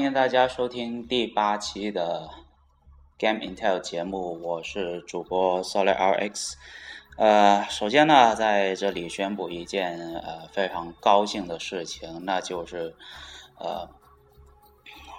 [0.00, 2.30] 欢迎大家收听第八期的
[3.18, 6.54] Game Intel 节目，我是主播 Solar RX。
[7.18, 12.94] 呃，首先呢，在这里宣布一件呃非常高兴的事情，那就是
[13.58, 13.86] 呃，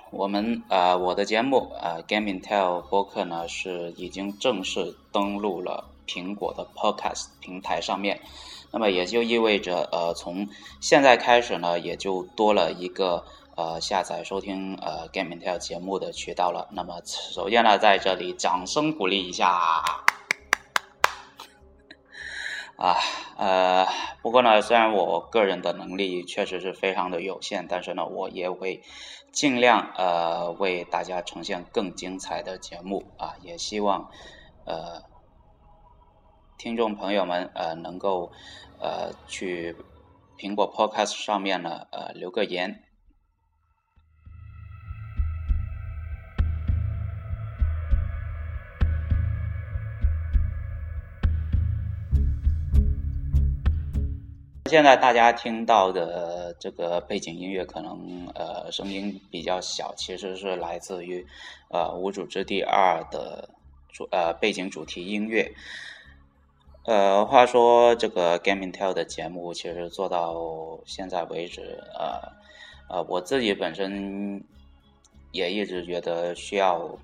[0.09, 8.19] 我们呃我的节目呃 Game Intel 播客呢是已经正式登录了苹果的 Podcast 平台上面，
[8.71, 13.23] 那么也就意味着呃从现在开始呢，也就多了一个。
[13.57, 16.69] 呃，下载收听呃 Game Intel 节目的渠道了。
[16.71, 19.49] 那么，首先呢，在这里掌声鼓励一下。
[22.77, 22.95] 啊，
[23.37, 23.85] 呃，
[24.21, 28.81] 不过呢，虽然我个人的能力确实是非常的有限，但是呢，我也会
[29.31, 34.09] 尽量呃为大家呈现更精彩的节目啊，也希望
[34.65, 35.03] 呃
[36.57, 38.31] 听众朋友们呃能够
[38.79, 39.75] 呃去
[40.37, 42.83] 苹果 Podcast 上面呢呃留个言。
[54.71, 61.27] 现在大家听到的这个背景音乐可能呃声音比较小，其实是来自于
[61.67, 63.49] 呃《无主之地二》的
[63.89, 65.53] 主呃背景主题音乐。
[66.85, 72.31] 呃，话说这个 Game Intel 的节目其实做到现在为止，呃
[72.87, 74.41] 呃我自己本身
[75.33, 76.97] 也一直觉得需要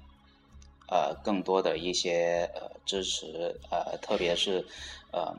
[0.89, 4.65] 呃更多的一些呃支持，呃特别是
[5.11, 5.35] 呃。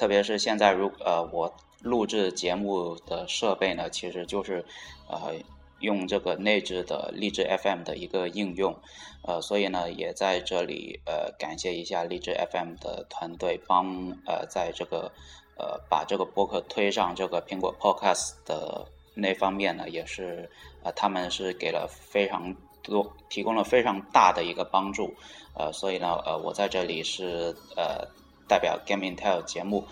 [0.00, 1.52] 特别是现在，如呃，我
[1.82, 4.64] 录制节目的设备呢，其实就是
[5.10, 5.34] 呃
[5.80, 8.74] 用这个内置的荔枝 FM 的一个应用，
[9.20, 15.12] 呃，所以呢，也在这里呃感谢一下荔枝 FM 的团队，帮呃在这个
[15.58, 20.48] 呃把这个播客推上这个苹果 Podcast 的那方面呢，也是
[20.82, 25.14] 呃他们是给了非常多提供了非常大的一个帮助，
[25.54, 28.08] 呃，所以呢，呃，我在这里是呃。
[28.50, 29.86] 代表 Game Intel 节目，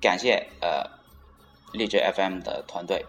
[0.00, 0.88] 感谢呃
[1.74, 3.04] 荔枝 FM 的团队。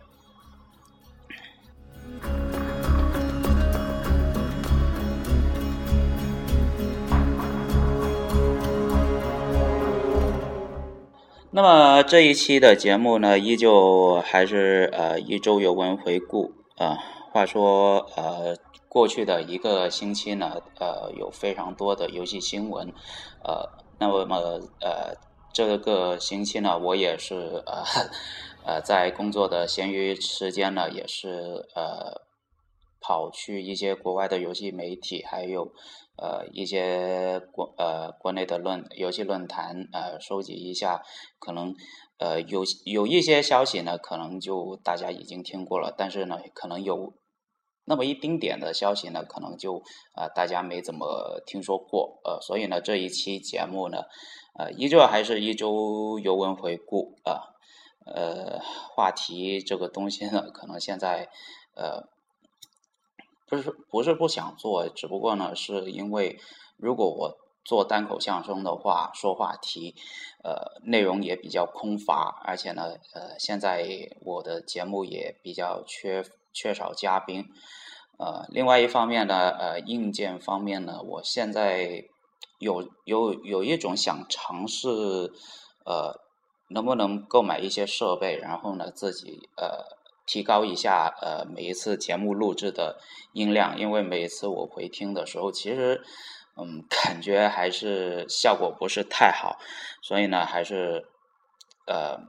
[11.52, 16.98] 那么这一期的节目呢，依旧还是呃一周游文回顾啊。
[17.32, 18.58] 话说呃
[18.90, 22.92] 过去的一个星期呢，呃有非常多的游戏新闻，
[23.46, 23.88] 呃。
[24.00, 25.18] 那么呃，
[25.54, 27.84] 这个星期呢，我也是呃
[28.66, 32.22] 呃，在工作的闲余时间呢，也是呃
[33.02, 35.74] 跑去一些国外的游戏媒体，还有
[36.16, 41.02] 呃一些国呃国内的论游戏论坛呃收集一下，
[41.38, 41.76] 可能
[42.20, 47.14] 呃有有一些消息呢，可能就大家已经听过了，但是呢，可能有。
[47.90, 49.82] 那么一丁点的消息呢，可能就
[50.14, 54.04] 啊大家没怎么听说过，呃，所以呢这一期节目呢，
[54.60, 57.50] 呃，依旧还是一周游文回顾啊，
[58.06, 58.60] 呃，
[58.96, 61.30] 话题这个东西呢，可能现在
[61.76, 62.04] 呃
[63.48, 66.40] 不是不是不想做，只不过呢是因为
[66.78, 69.96] 如果我做单口相声的话，说话题，
[70.44, 73.84] 呃，内容也比较空乏，而且呢，呃，现在
[74.22, 76.24] 我的节目也比较缺。
[76.52, 77.46] 缺少嘉宾，
[78.20, 82.04] 呃，另外一方面呢，呃，硬件方面呢，我现在
[82.60, 84.90] 有有有一种想尝试，
[85.86, 86.20] 呃，
[86.70, 89.86] 能不能购买一些设备，然后呢，自己呃
[90.26, 93.00] 提高一下呃每一次节目录制的
[93.32, 96.04] 音量，因为每一次我回听的时候，其实
[96.58, 99.58] 嗯感觉还是效果不是太好，
[100.02, 101.08] 所以呢，还是
[101.88, 102.20] 呃。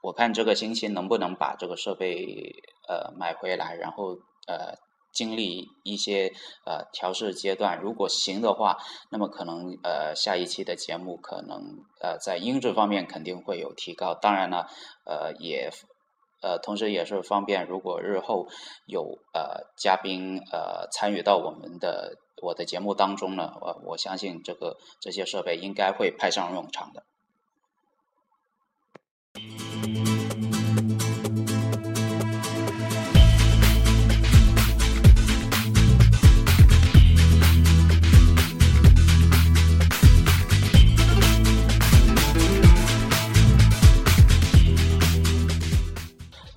[0.00, 2.54] 我看这个星期能不能把这个设备
[2.88, 4.16] 呃买回来，然后
[4.48, 4.74] 呃
[5.12, 6.32] 经历一些
[6.64, 8.76] 呃调试阶段，如果行的话，
[9.10, 14.14] 那么可能呃下一期的节目可能呃在音质方面肯定会有提高。
[14.14, 14.66] 当然呢，
[15.04, 15.70] 呃也
[16.40, 18.48] 呃同时也是方便，如果日后
[18.86, 27.02] 有呃嘉宾呃参与到我们的我的节目当中呢，我我相信这个这些设备应该会派上用场的。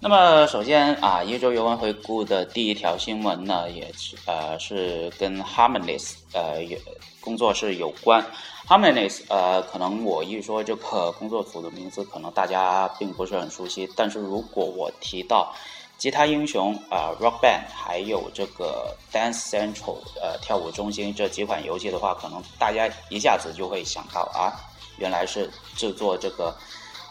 [0.04, 6.76] 那么，首先啊，一周游玩回顾的第一条新闻呢，也是呃是跟 Harmonies 呃有
[7.20, 8.26] 工作室有关。
[8.68, 13.88] Harmonies 呃，可能我一说这个工作组的名字，可能大家并不是很熟悉。
[13.96, 15.54] 但是如果我提到
[16.00, 24.50] 吉他英雄啊，Rock Band，还有这个 Dance Central，呃，跳舞中心这几款游戏的话，可能大家一下子就会想到啊，
[24.98, 26.52] 原来是制作这个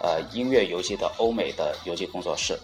[0.03, 2.59] 呃音乐游戏的欧美的游戏工作室。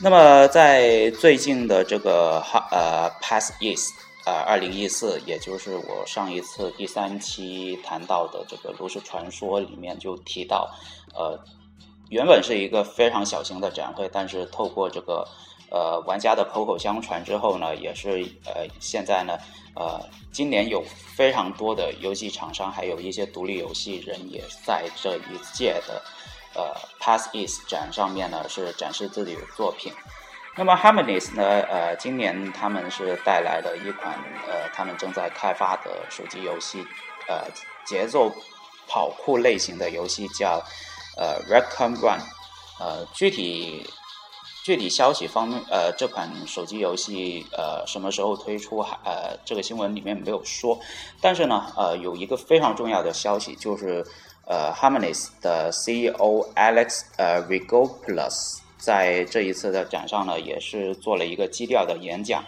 [0.00, 3.92] 那么在最近的这个哈呃 Pass East，
[4.24, 10.70] 呃，二零一四，也就是我上一次第三期谈到的这个炉石传说里面就提到，
[11.14, 11.38] 呃。
[12.08, 15.26] 原本是一个非常小型的展会，但是透过这个
[15.72, 19.36] 呃玩家的口口相传之后呢，也是呃现在呢
[19.74, 20.00] 呃
[20.30, 20.80] 今年有
[21.16, 26.00] 非常多的游戏厂商，还有一些独立游戏人也在这一届的
[26.56, 29.92] 呃 Pass East 展上面呢是展示自己的作品。
[30.56, 34.14] 那么 Harmonies 呢呃今年他们是带来了一款
[34.48, 36.84] 呃他们正在开发的手机游戏，
[37.28, 37.44] 呃
[37.84, 38.32] 节奏
[38.88, 40.62] 跑酷类型的游戏叫。
[41.18, 42.20] 呃，Recon Run，
[42.78, 43.88] 呃，具体
[44.62, 48.82] 具体消息方面，呃，这款手机游戏呃什么时候推出？
[48.82, 50.78] 还呃，这个新闻里面没有说。
[51.22, 54.06] 但是呢，呃，有一个非常重要的消息，就是
[54.46, 62.44] 呃，Harmonies 的 CEO Alex 呃 Rigopoulos 在这一次的展上呢，也是做了一个基调的演讲，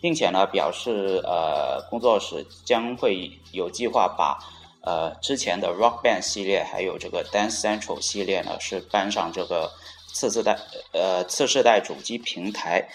[0.00, 4.38] 并且呢，表示呃，工作室将会有计划把。
[4.84, 9.70] 呃，之前的 Rock Band 系列还有这个 Dance Central 系列呢，是搬上这个
[10.12, 10.58] 次世代
[10.92, 12.88] 呃次世代主机平台。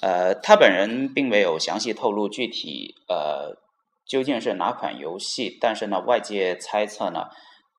[0.00, 3.54] 呃，他本人并没有详细透露具体呃
[4.06, 7.26] 究竟是哪款游戏，但是呢，外界猜测呢，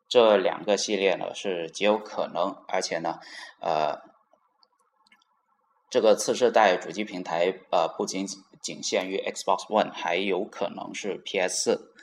[0.10, 3.20] 这两个系列呢是极有可能，而且呢，
[3.60, 4.00] 呃，
[5.90, 8.26] 这个次世代主机平台呃不仅
[8.62, 11.94] 仅限于 Xbox One，还有可能是 PS 四。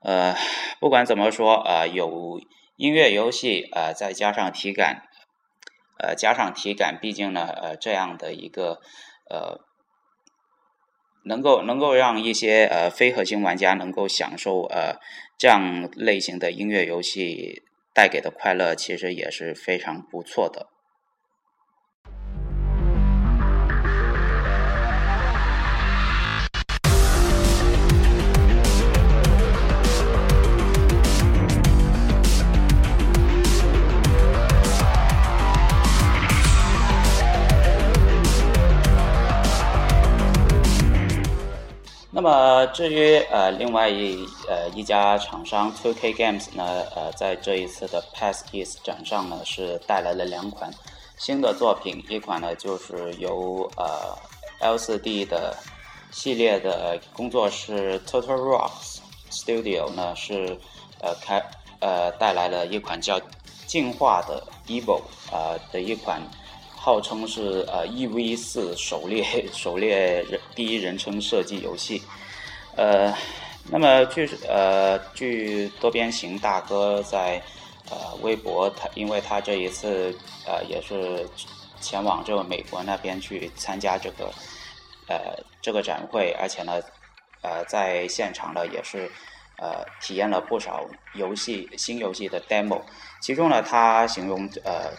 [0.00, 0.34] 呃，
[0.80, 2.40] 不管怎么说，呃，有
[2.76, 5.08] 音乐游戏，呃，再加上体感，
[5.98, 8.80] 呃，加上体感，毕竟呢，呃，这样的一个，
[9.30, 9.60] 呃，
[11.24, 14.96] 能够能够让一些呃非核心玩家能够享受呃
[15.42, 20.68] 这样类型的音乐游戏带给的快乐，其实也是非常不错的。
[42.14, 50.70] 那么至于呃另外一呃一家厂商 Two K Games 呢呃在这一次的 Pass East 展上呢是带来了两款
[51.16, 54.14] 新的作品，一款呢就是由呃
[54.60, 55.56] L4D 的
[56.10, 58.98] 系列的工作室 Total Rocks
[59.30, 60.58] Studio 呢是
[61.00, 61.42] 呃开
[61.80, 63.18] 呃带来了一款叫
[63.66, 65.00] 进化的 Evil
[65.32, 66.20] 啊的一款。
[66.84, 72.02] 号称是呃 E V 四狩猎狩猎人第一人称射击游戏，
[72.74, 73.14] 呃，
[73.70, 77.40] 那么据呃据多边形大哥在
[77.88, 80.12] 呃微博，他因为他这一次
[80.44, 81.24] 呃也是
[81.80, 84.32] 前往这个美国那边去参加这个
[85.06, 86.80] 呃这个展会，而且呢
[87.42, 89.08] 呃在现场呢也是
[89.56, 90.84] 呃体验了不少
[91.14, 92.82] 游戏新游戏的 demo，
[93.20, 94.90] 其中呢他形容呃。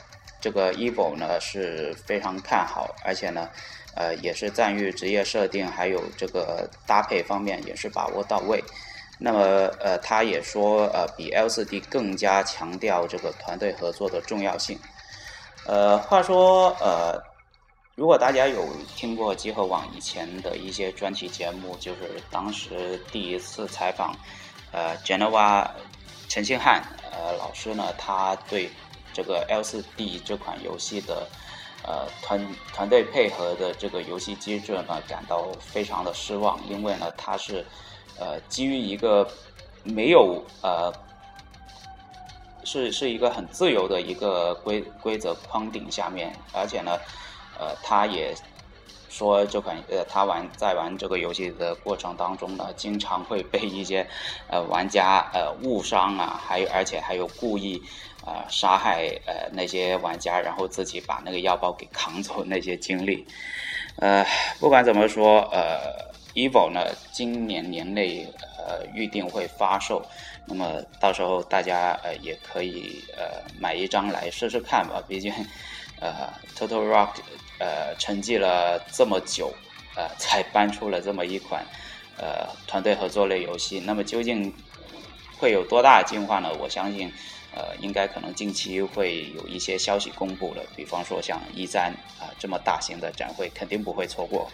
[0.44, 3.50] 这个 Evil 呢是非常看好，而且呢，
[3.96, 8.62] 呃，也是赞誉职业设定还有这个搭配方面也是把握到位。
[9.18, 9.40] 那么，
[9.80, 14.78] 呃，他也说，呃，比 LCD 更加强调这个团队合作的重要性。
[15.66, 17.18] 呃，话说，呃，
[17.96, 24.14] 如果大家有听过集合网以前的一些专题节目，就是当时第一次采访，
[24.74, 25.66] 呃，Genova
[26.28, 26.84] 陈星汉
[27.14, 28.70] 呃老师呢，他对。
[29.14, 31.28] 这个 L4D 这款游戏的
[31.86, 37.66] 呃团团队配合的这个游戏机制呢，感到非常的失望，因为呢它是
[38.20, 39.28] 呃基于一个
[39.84, 40.92] 没有呃
[42.64, 46.98] 是是一个很自由的一个规规则框顶下面，而且呢
[47.60, 48.34] 呃他也
[49.10, 54.08] 说这款呃他玩在玩这个游戏的过程当中呢，经常会被一些
[54.50, 57.84] 呃玩家呃误伤啊，还有而且还有故意。
[58.26, 63.28] 啊，杀害呃那些玩家，然后自己把那个药包给扛走那些经历，
[63.98, 64.26] 呃，
[64.60, 65.94] 不管怎么说，呃
[66.34, 68.26] ，Evil 呢，今年年内
[68.58, 70.02] 呃预定会发售，
[70.46, 75.34] 那么到时候大家呃也可以呃买一张来试试看吧，毕竟
[76.00, 77.16] 呃 Total Rock
[77.60, 79.54] 呃沉寂了这么久，
[79.98, 81.66] 呃才搬出了这么一款
[82.18, 84.54] 呃团队合作类游戏，那么究竟
[85.38, 86.50] 会有多大进化呢？
[86.58, 87.12] 我相信。
[87.56, 94.50] 呃，应该可能近期会有一些消息公布了，比方说像一战啊这么大型的展会，肯定不会错过。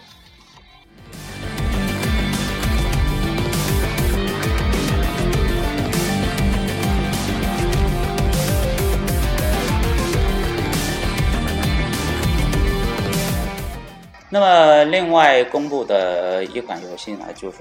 [14.32, 17.58] 那么，另外公布的一款游戏呢，就是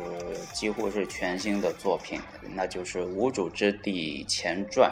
[0.53, 2.21] 几乎是全新的作品，
[2.53, 4.87] 那就是《无主之地前传》。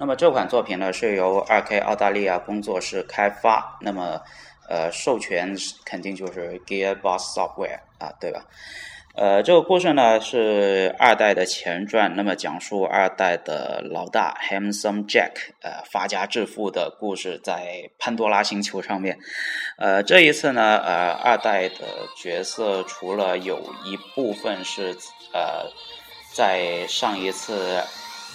[0.00, 4.18] 那么这款作品呢，是由二 K 澳大利亚工作室开发，那么
[4.66, 5.54] 呃，授权
[5.84, 8.42] 肯定就是 Gearbox Software 啊，对吧？
[9.14, 19.18] 呃，这个故事呢是二代的前传，那么讲述二代的老大 Handsome Jack 呃发家致富的故事，在潘多拉星球上面。
[19.76, 21.84] 呃，这一次呢，呃，二代的
[22.16, 24.96] 角色除了有一部分是
[25.34, 25.70] 呃
[26.32, 27.82] 在上一次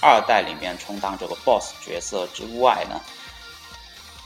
[0.05, 3.01] 二代里面充当这个 BOSS 角色之外呢。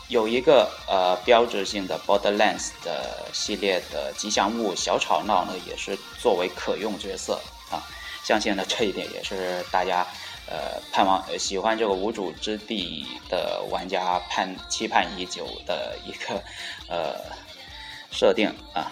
[0.10, 7.78] 有一个呃标志性的 Borderlands 的系列的吉祥物小吵闹呢，也是作为可用角色啊，
[8.24, 10.04] 相信呢这一点也是大家
[10.48, 16.42] 呃盼望喜欢这个无主之地的玩家盼期盼已久的一个
[16.90, 17.16] 呃
[18.10, 18.92] 设定啊。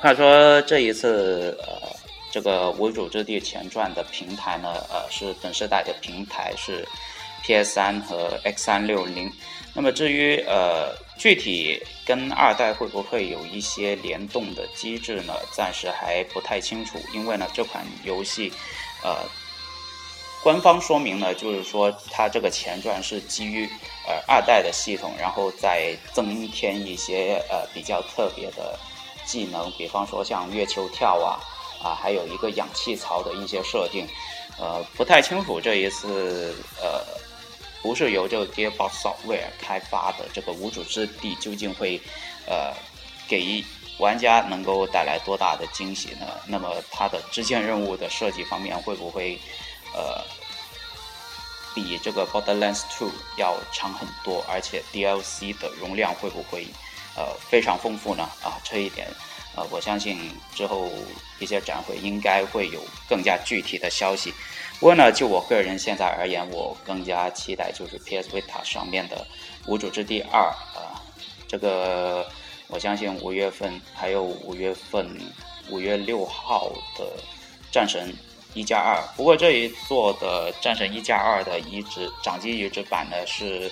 [0.00, 1.88] 话说这一次呃
[2.32, 6.88] 这个无主之地前传的平台呢，呃是本世代的平台是
[7.44, 9.30] PS 三和 X 三六零。
[9.74, 15.34] 那么至于呃具体跟二代会不会有一些联动的机制呢？
[15.52, 18.52] 暂时还不太清楚，因为呢这款游戏，
[19.02, 19.16] 呃，
[20.42, 23.66] 官方说明呢就是说它这个前传是基于
[24.06, 28.78] 呃二代的系统，然后再增添一些呃比较特别的
[29.24, 31.40] 技能，比方说像月球跳啊
[31.82, 34.06] 啊，还有一个氧气槽的一些设定，
[34.58, 37.02] 呃不太清楚这一次呃。
[37.82, 42.00] 不是由这个 Gearbox Software 开发的这个无主之地究竟会，
[42.46, 42.72] 呃，
[43.26, 43.64] 给
[43.98, 46.28] 玩家能够带来多大的惊喜呢？
[46.46, 49.36] 那么它的支线任务的设计方面会不会，
[49.96, 50.22] 呃，
[51.74, 54.44] 比这个 Borderlands 2要长很多？
[54.48, 56.64] 而且 DLC 的容量会不会，
[57.16, 58.22] 呃，非常丰富呢？
[58.44, 59.08] 啊，这一点，
[59.54, 60.18] 呃，我相信
[60.54, 60.88] 之后
[61.38, 64.32] 一些展会应该会有更加具体的消息。
[64.80, 69.16] 不过呢，就我个人现在而言，我更加期待就是 PS Vita 上面的
[69.66, 70.40] 《无主之地二》
[70.76, 71.00] 啊，
[71.46, 72.26] 这个
[72.66, 75.16] 我相信五月份还有五月份
[75.70, 77.04] 五月六号的
[77.70, 78.12] 《战神
[78.54, 78.96] 一加二》。
[79.16, 83.70] 不过这一座的《战神一加二》的移植掌机移植版呢，是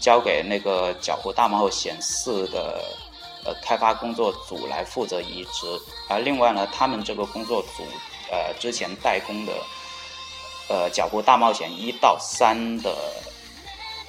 [0.00, 2.82] 交给那个《角湖大冒险四》的
[3.44, 5.80] 呃开发工作组来负责移植。
[6.08, 7.84] 而另外呢，他们这个工作组
[8.30, 9.52] 呃之前代工的。
[10.68, 12.96] 呃，《脚步大冒险》一到三的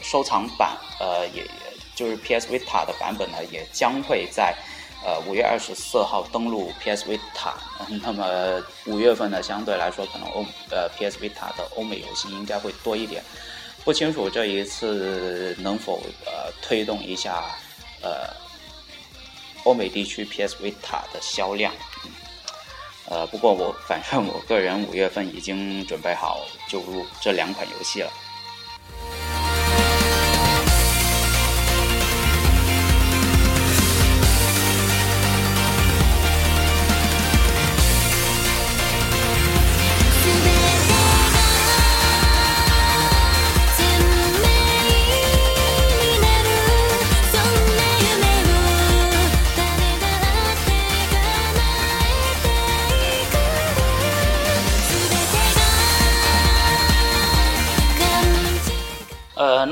[0.01, 1.45] 收藏版，呃，也
[1.93, 4.55] 就是 PS Vita 的版本呢，也将会在
[5.03, 7.53] 呃五月二十四号登陆 PS Vita。
[8.01, 13.21] 那么五月份呢，相对来说，可能欧呃 PS Vita 的欧美游戏应该会多一点。
[13.83, 17.43] 不清楚这一次能否呃推动一下
[18.01, 18.29] 呃
[19.63, 21.73] 欧美地区 PS Vita 的销量。
[23.09, 26.39] 呃，不过我反正我个人五月份已经准备好
[26.69, 28.11] 就入这两款游戏了。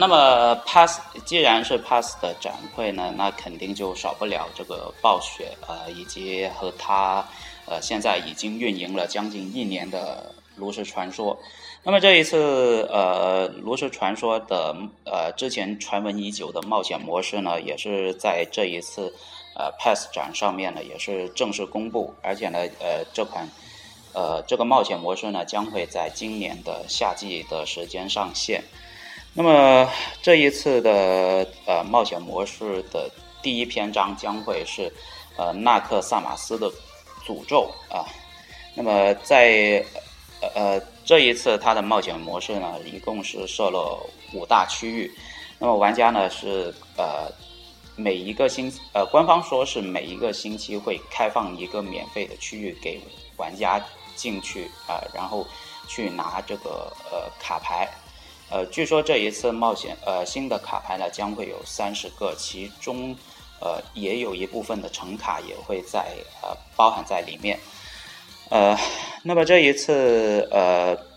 [0.02, 7.24] 那么，Pass 既然是 Pass 的展会呢，那肯定就少不了这个暴雪呃，以及和它
[7.68, 11.36] 呃现在已经运营了将近一年的《炉石传说》。
[11.84, 19.14] 那么这一次呃，《炉石传说》的呃之前传闻已久的冒险模式呢，也是在这一次
[19.56, 23.48] 呃 Pass 展上面呢，也是正式公布，而且呢呃这款
[24.16, 28.64] 呃这个冒险模式呢，将会在今年的夏季的时间上线。
[29.34, 29.90] 那么
[30.22, 33.10] 这一次的呃冒险模式的
[33.42, 34.92] 第一篇章将会是
[35.38, 36.70] 呃纳克萨马斯的
[37.26, 38.04] 诅咒啊。
[38.76, 39.84] 那么在
[40.54, 45.10] 呃这一次它的冒险模式呢，一共是设了五大区域。
[45.58, 47.32] 那么玩家呢是呃
[47.96, 53.00] 每一个星呃官方说是每一个星期会开放一个免费的区域给
[53.38, 53.82] 玩家
[54.14, 55.48] 进去啊，然后
[55.88, 57.88] 去拿这个呃卡牌。
[58.52, 63.16] 呃，据说这一次冒险呃新的卡牌呢将会有三十个，其中
[63.62, 66.06] 呃也有一部分的橙卡也会在
[66.44, 67.58] 呃包含在里面。
[68.50, 68.78] 呃，
[69.24, 71.10] 那么这一次呃。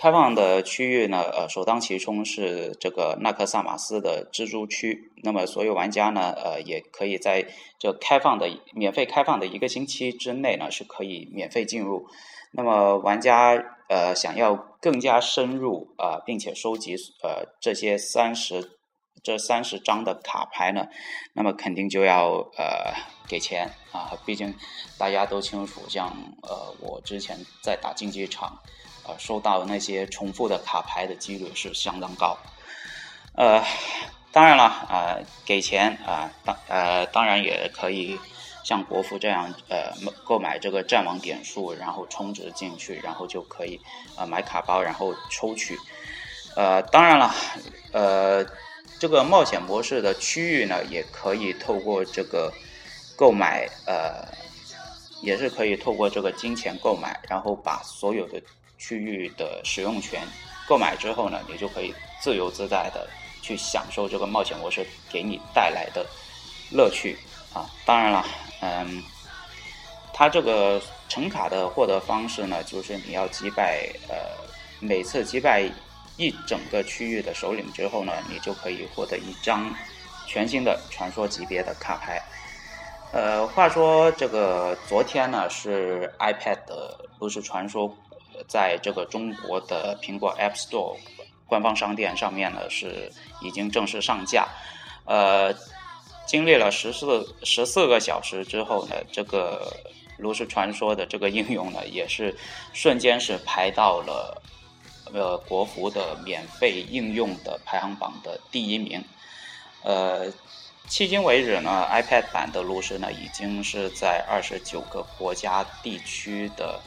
[0.00, 5.10] 开放的区域呢，呃，首当其冲是这个纳克萨马斯的蜘蛛区。
[5.24, 7.44] 那么，所有玩家呢，呃，也可以在
[7.80, 12.06] 这开放的免费开放的一个星期之内呢，是可以免费进入。
[12.52, 18.78] 那么，玩家呃想要更加深入啊，并且收集呃这些三十
[19.22, 20.86] 这三十张的卡牌呢，
[21.32, 22.94] 那么肯定就要呃
[23.26, 24.16] 给钱啊。
[24.24, 24.54] 毕竟
[24.96, 28.58] 大家都清楚，像呃我之前在打竞技场。
[29.08, 32.36] 呃，收到那些重复的卡牌的几率是相当高。
[33.36, 33.64] 呃，
[34.32, 35.16] 当然了，啊，
[35.46, 38.20] 给钱啊，当呃，当然也可以
[38.68, 39.90] 像国服这样，呃，
[40.24, 43.80] 购买这个战网点数，然后充值进去，然后就可以
[44.14, 45.74] 啊买卡包，然后抽取。
[46.54, 47.34] 呃，当然了，
[47.92, 48.44] 呃，
[48.98, 52.52] 这个冒险模式的区域呢，也可以透过这个
[53.16, 54.28] 购买，呃，
[55.22, 58.38] 也是可以透过这个金钱购买，然后把所有的。
[58.80, 60.22] 区域的使用权
[60.68, 63.08] 购买之后呢，你就可以自由自在的
[63.42, 66.06] 去享受这个冒险模式给你带来的
[66.70, 67.18] 乐趣
[67.52, 67.68] 啊！
[67.84, 68.24] 当然了，
[68.60, 69.02] 嗯，
[70.12, 74.16] 它这个橙卡的获得方式呢，就是你要击败呃，
[74.80, 75.62] 每次击败
[76.16, 79.72] 一整个区域的首领之后呢，你就可以获得一张
[80.26, 82.20] 全新的传说级别的卡牌。
[83.12, 87.94] 呃，话说这个昨天呢是 iPad 的炉石传说。
[88.46, 90.96] 在这个中国的苹果 App Store
[91.44, 94.46] 官方商店上面呢，是已经正式上架。
[95.06, 95.52] 呃，
[96.28, 99.72] 经历了十四十四个小时之后呢，这个
[100.22, 102.36] 《炉石传说》的这个应用呢，也是
[102.74, 104.42] 瞬间是排到了
[105.14, 109.02] 呃国服的免费应用的排行榜的第一名。
[109.82, 110.30] 呃，
[110.86, 116.78] 迄今为止呢，iPad 版的炉石呢，已经是在二十九个国家地区的。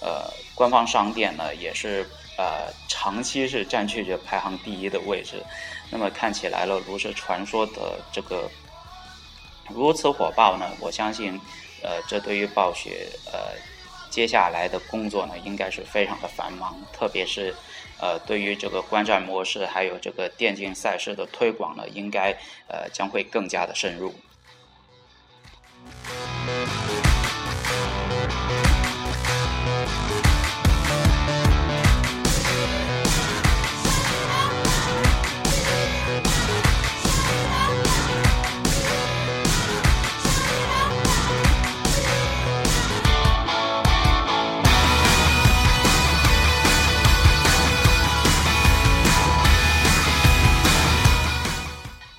[0.00, 5.42] 呃，官方商店呢也是呃长期是占据着排行第一的位置。
[5.90, 8.48] 那么看起来了，炉石传说的这个
[9.74, 11.38] 如此火爆呢，我相信
[11.82, 13.52] 呃这对于暴雪呃
[14.10, 17.54] 接下来的工作呢应该是非常的繁忙，特别是
[18.00, 22.32] 呃对于这个观战模式还有这个电竞赛事的推广呢，应该
[22.68, 24.14] 呃将会更加的深入。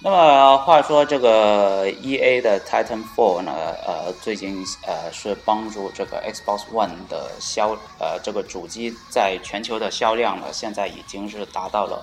[0.01, 3.51] 那么话说，这个 E A 的 Titanfall 呢，
[3.85, 12.01] 呃，最近呃是帮助这个 Xbox One 的销，呃，这个主机在全球的销量呢，现在已经是达到了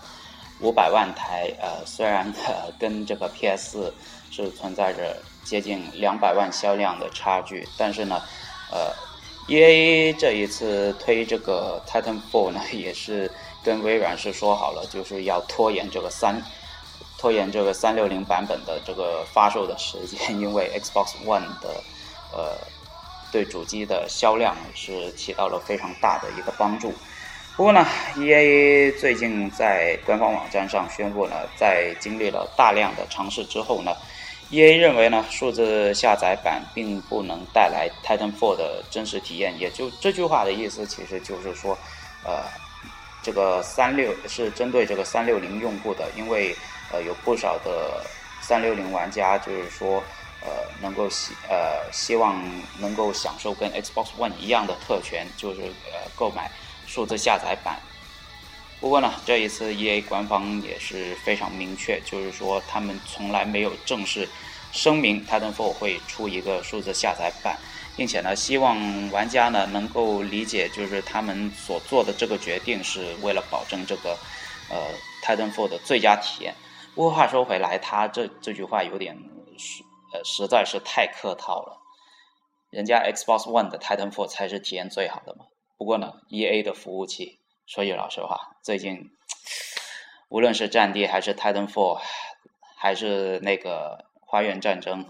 [0.61, 3.91] 五百万台，呃，虽然呃跟这个 P S
[4.31, 8.21] 是存在着接近两百万销量的差距，但是呢，
[8.71, 8.93] 呃
[9.49, 13.33] ，E A 这一次推这个 Titanfall 呢，也是
[13.65, 16.43] 跟微软是说好了，就是要拖延这个三。
[17.19, 21.83] 拖延这个三六零版本的这个发售的时间， 因为 Xbox One 的
[22.33, 22.59] 呃
[23.33, 26.95] 对主机的销量是起到了非常大的一个帮助。
[27.57, 33.97] 不过呢，EA 最近在官方网站上宣布呢，在经历了大量的尝试之后呢
[34.51, 39.59] ，EA 认为呢，数字下载版并不能带来 Titanfall 的真实体验。
[39.59, 41.77] 也就这句话的意思，其实就是说，
[42.25, 42.43] 呃，
[43.23, 46.55] 这个三六是针对这个三六零用户的，因为。
[47.03, 48.05] 有不少的
[48.41, 50.03] 三六零玩家就是说，
[50.41, 50.49] 呃，
[50.81, 52.43] 能够希呃希望
[52.79, 56.51] 能够享受跟 Xbox One 一样的特权，就是呃购买
[56.87, 57.79] 数字下载版。
[58.79, 64.29] 不过呢，这一次 EA 官方也是非常明确，就是说他们从来没有正式
[64.71, 67.59] 声明 Titanfall 会出一个数字下载版，
[67.97, 68.77] 并且呢，希望
[69.11, 74.17] 玩家呢能够理解，就是他们所做的这个决定是为了保证这个
[74.69, 74.77] 呃
[75.25, 76.55] Titanfall 的最佳体验。
[76.97, 79.15] 不过话说回来，他这这句话有点
[79.59, 81.83] 实呃，实在是太客套了。
[82.71, 85.45] 人家 Xbox One 的 Titanfall 才是体验最好的嘛。
[85.77, 89.11] 不过呢，EA 的服务器，说句老实话，最近
[90.31, 92.01] 无论是战地还是 Titanfall，
[92.79, 95.05] 还是那个花园战争，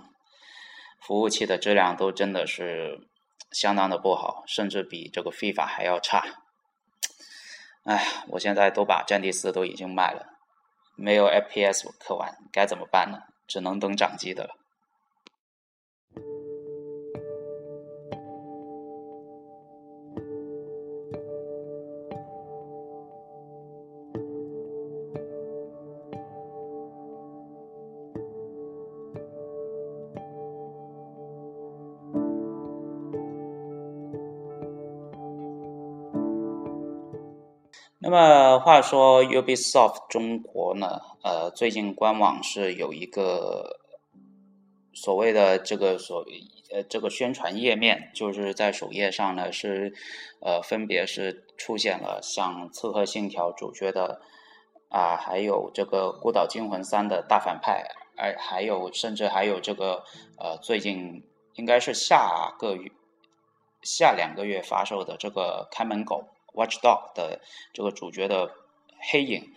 [0.99, 3.07] 服务器的质量都真的是
[3.53, 6.43] 相当的不好，甚至比这个 FIFA 还要差。
[7.85, 10.36] 哎，我现在都把《战地四》都已经卖了，
[10.97, 13.19] 没有 FPS 可玩，该怎么办呢？
[13.47, 14.57] 只能等掌机的了。
[38.67, 43.79] 话说，Ubisoft 中国呢，呃，最近官网是有一个
[44.93, 46.27] 所谓的这个所
[46.73, 49.95] 呃这个宣传页面，就是在首页上呢是
[50.41, 54.21] 呃分别是出现了像《刺客信条》主角的
[54.89, 57.85] 啊，还有这个《孤岛惊魂三》的大反派，
[58.17, 60.03] 而还有甚至还有这个
[60.41, 61.23] 呃最近
[61.55, 62.91] 应该是下个月
[63.83, 66.25] 下两个月发售的这个看门狗。
[66.57, 67.41] Watchdog 的
[67.73, 68.51] 这个主角的
[69.13, 69.53] 黑影，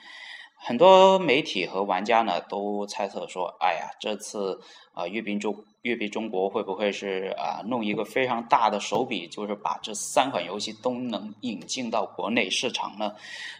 [0.56, 4.60] 很多媒体和玩家呢都猜测说：“哎呀，这次
[4.94, 13.16] 啊，阅兵中阅兵中国会不会是啊弄一个非常大的手笔，就是把这三款游戏都能引进到国内市场呢？”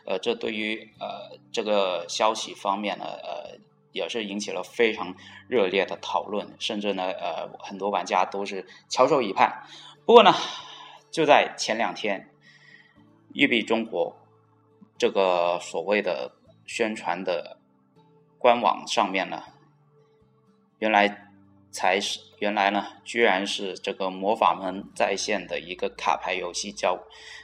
[0.06, 3.58] 呃，这对于呃这个消息方面呢，呃
[3.94, 5.16] 也是引起了非常
[5.48, 9.64] 热烈的讨论，甚至呢，呃很多玩家都是翘首以盼。
[10.06, 10.34] 不过呢，
[11.10, 12.30] 就在前两天。
[13.34, 14.16] 育碧中国
[14.98, 16.32] 这个所谓的
[16.66, 17.58] 宣传的
[18.38, 19.44] 官网上面呢，
[20.80, 21.30] 原来
[21.72, 27.00] 才是原来呢，居然是这个魔法门在线的一个卡牌游戏，叫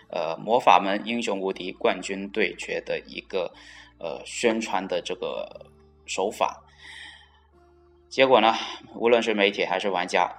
[0.09, 3.53] 呃魔法门英雄无敌冠军对决的一个
[3.99, 5.67] 呃宣传的这个
[6.05, 6.63] 手法。
[8.09, 8.53] 结果呢，
[8.95, 10.29] 无论是媒体还是玩家，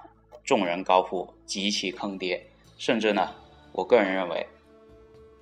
[0.43, 2.45] 众人高呼极其坑爹，
[2.77, 3.33] 甚至呢，
[3.71, 4.45] 我个人认为。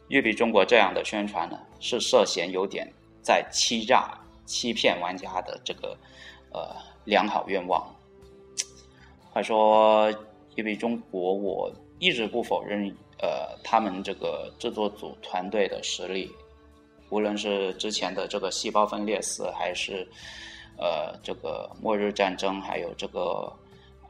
[0.08, 2.88] 育碧中国这样的宣传呢，是涉嫌有点
[3.22, 4.12] 在欺诈、
[4.46, 5.98] 欺骗玩家的这个
[6.54, 7.84] 呃良好愿望。
[9.32, 10.14] 话说
[10.56, 12.88] 育碧中国，我一直不否认
[13.20, 16.32] 呃他们这个制作组团队的实力，
[17.10, 20.08] 无论是之前的这个《细胞分裂四》，还是
[20.78, 23.52] 呃这个《末日战争》，还有这个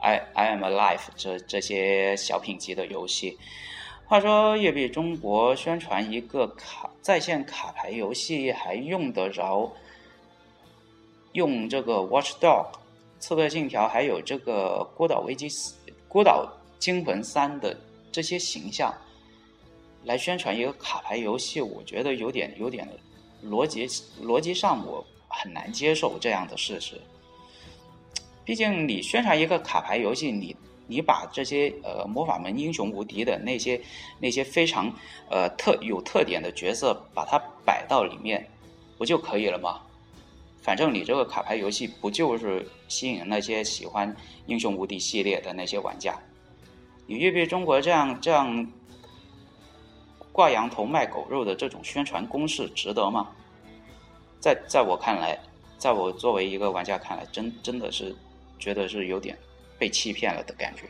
[0.00, 3.38] I I Am Alive》这这些小品级的游戏。
[4.08, 9.68] 话说，育碧中国宣传一个卡在线卡牌游戏，还用得着
[11.32, 12.40] 用这个《Watchdog》、
[13.18, 15.48] 《刺客信条》还有这个《孤岛危机》、
[16.06, 17.76] 《孤岛惊魂三》的
[18.12, 18.94] 这些形象
[20.04, 21.60] 来宣传一个卡牌游戏？
[21.60, 22.88] 我觉得有点有点
[23.44, 23.88] 逻辑
[24.22, 26.94] 逻辑上我很难接受这样的事实。
[28.44, 30.54] 毕竟你宣传一个卡牌游戏，你。
[30.86, 33.80] 你把这些呃魔法门英雄无敌的那些
[34.20, 34.92] 那些非常
[35.30, 38.48] 呃特有特点的角色，把它摆到里面，
[38.96, 39.80] 不就可以了吗？
[40.62, 44.14] 反正你这个卡牌游戏不就是吸引那些喜欢
[44.46, 46.18] 英雄无敌系列的那些玩家？
[47.06, 48.66] 你育碧中国这样这样
[50.32, 53.28] 挂羊头卖狗肉的这种宣传攻势值得吗？
[54.40, 55.38] 在在我看来，
[55.78, 58.14] 在我作为一个玩家看来，真真的是
[58.58, 59.38] 觉得是有点。
[59.78, 60.82] 被欺骗了的感觉。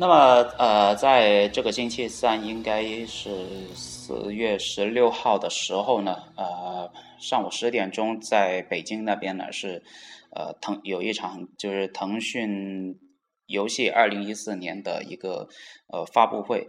[0.00, 0.14] 那么，
[0.56, 6.90] 呃，在这个星期三，应该是四月十六号的时候呢，呃。
[7.18, 9.82] 上午十点钟，在北京那边呢是，
[10.30, 12.98] 呃，腾有一场就是腾讯
[13.44, 15.46] 游戏二零一四年的一个
[15.88, 16.66] 呃发布会。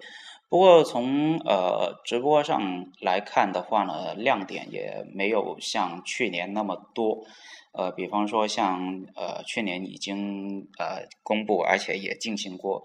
[0.50, 7.24] 不过从呃直播上来看的话呢，亮点也没有像去年那么多。
[7.72, 12.84] 呃，比方说像呃去年已经呃公布，而且也进行过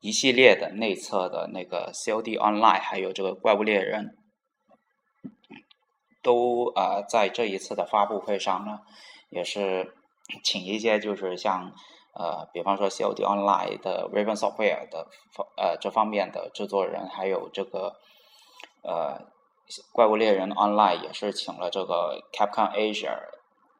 [0.00, 4.14] 一系列的内测的那个 COD Online，还有这个怪物猎人。
[6.20, 8.80] 都呃在这一次的发布会上呢，
[9.30, 9.94] 也是
[10.44, 11.72] 请一些就是像
[12.12, 15.06] 呃，比方说《COD Online》的 Raven Software 的
[15.56, 17.94] 呃这方面的制作人，还有这个
[18.82, 19.20] 呃
[19.92, 23.16] 《怪物猎人 Online》也是请了这个 Capcom Asia，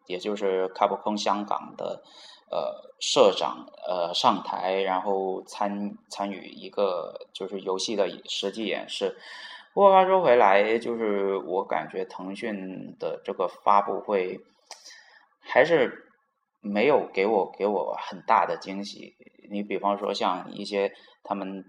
[0.06, 2.02] 也就是 Capcom 香港的
[2.50, 9.16] 呃社长呃上台，然后参参与一个就是游戏的实际演示。
[9.74, 14.40] 不过话说回来，就是我感觉腾讯的这个发布会
[15.38, 16.10] 还是
[16.60, 19.14] 没有给我给我很大的惊喜。
[19.50, 21.64] 你比方说像一些他们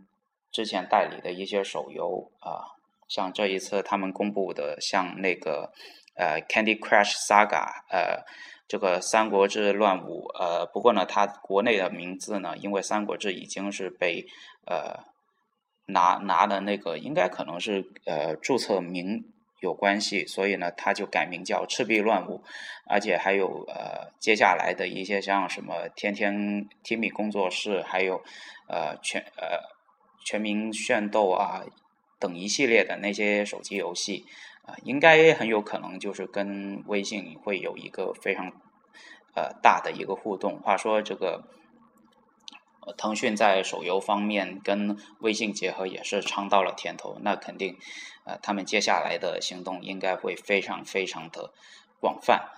[0.52, 2.66] 之前代理的一些手游啊，
[3.08, 5.72] 像这一次他们公布的，像那个
[6.16, 8.26] 呃 Candy Crush Saga，呃，
[8.70, 14.26] 这个《三国志乱舞》，呃，不过呢，它国内的名字呢，因为《三国志》已经是被
[14.66, 15.04] 呃
[15.88, 19.34] 拿拿的那个，应该可能是呃注册名。
[19.62, 22.38] 有关系，所以呢，它就改名叫《赤壁乱舞》，
[22.88, 28.24] 而且还有呃，接下来的一些像什么天天天米工作室，还有
[28.70, 29.60] 呃全呃
[30.24, 31.62] 全民炫斗啊
[32.20, 34.26] 等一系列的那些手机游戏
[34.64, 38.52] 啊，应该很有可能就是跟微信会有一个非常
[39.36, 40.60] 呃大的一个互动。
[40.60, 41.44] 话说这个。
[42.98, 47.78] 腾讯在手游方面跟微信结合也是尝到了甜头，那肯定，
[48.24, 51.54] 呃，他们接下来的行动应该会非常非常的
[52.00, 52.50] 广泛。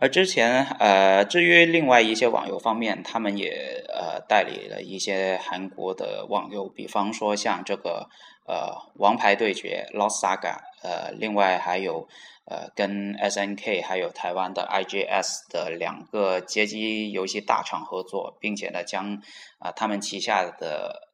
[0.00, 8.08] 而之前，呃，至于另外一些网游方面，他们也呃代理了一些韩国的网游，比方说像这个
[8.46, 12.08] 呃《王牌对决》（Lost Saga），呃，另外还有。
[12.46, 19.22] 呃，跟 S N K 还有台湾的 I G S 的两个街机游戏大厂合作，并且呢，将
[19.60, 21.12] 啊他们旗下的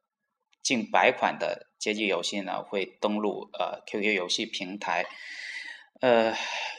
[0.63, 5.05] 近百款的街机游戏呢，会登录呃 Q Q 游戏平台。
[6.01, 6.33] 呃，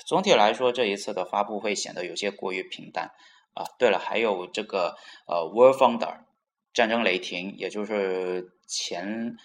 [0.08, 3.12] 总体来说，这一次的发布会显得有些过于平淡
[3.52, 3.64] 啊。
[3.78, 6.20] 对了，还有这个呃 World Founder
[6.72, 9.36] 战争雷霆，也就是前。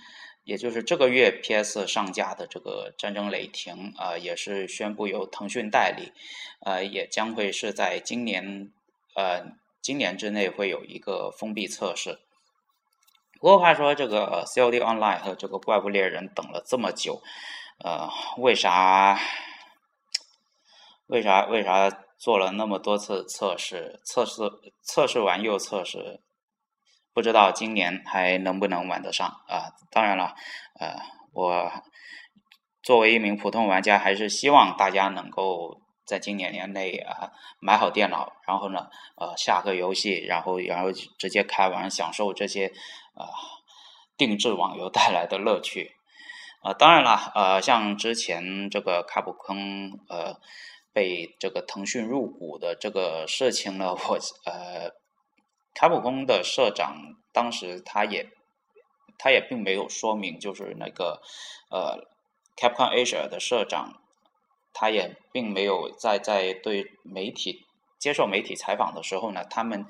[0.46, 6.12] 也就是这个月 PS 上架的这个《战争雷霆》啊，也是宣布由腾讯代理，
[6.60, 8.70] 呃，也将会是在今年
[9.16, 9.46] 呃
[9.82, 12.20] 今年之内会有一个封闭测试。
[13.40, 17.22] 不过话说，这个 COD Online 和这个怪物猎人等了这么久，
[17.82, 19.18] 呃，为啥
[21.14, 24.02] 为啥为啥做了那么多次测试？
[24.04, 24.50] 测试
[24.82, 26.22] 测试完又测试？
[27.14, 29.70] 不知道今年还能不能玩得上啊？
[29.92, 30.34] 当然了，
[30.80, 30.96] 呃，
[31.32, 31.72] 我
[32.82, 42.74] 作为一名普通玩家，还是希望大家能够在今年年内啊买好电脑，然后呢，呃，下个游戏，然后然后直接开玩，享受这些
[43.14, 43.30] 啊
[44.18, 45.92] 定制网游带来的乐趣。
[46.64, 50.40] 啊，当然了，呃，像之前这个卡普空呃
[50.94, 54.92] 被这个腾讯入股的这个事情呢，我呃。
[55.76, 58.30] 卡普空的社长当时他也，
[59.18, 61.20] 他也并没有说明，就是那个
[61.72, 61.98] 呃
[62.56, 64.00] ，Capcom Asia 的社长，
[64.72, 67.66] 他也并没有在在对媒体
[67.98, 69.88] 接受媒体采访的时候呢，他们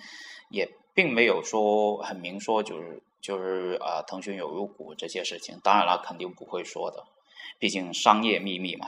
[0.49, 7.03] 也并没有说很明说，就是就是呃，腾讯有入股这些事情，当然了，肯定不会说的，
[7.59, 8.87] 毕竟商业秘密嘛。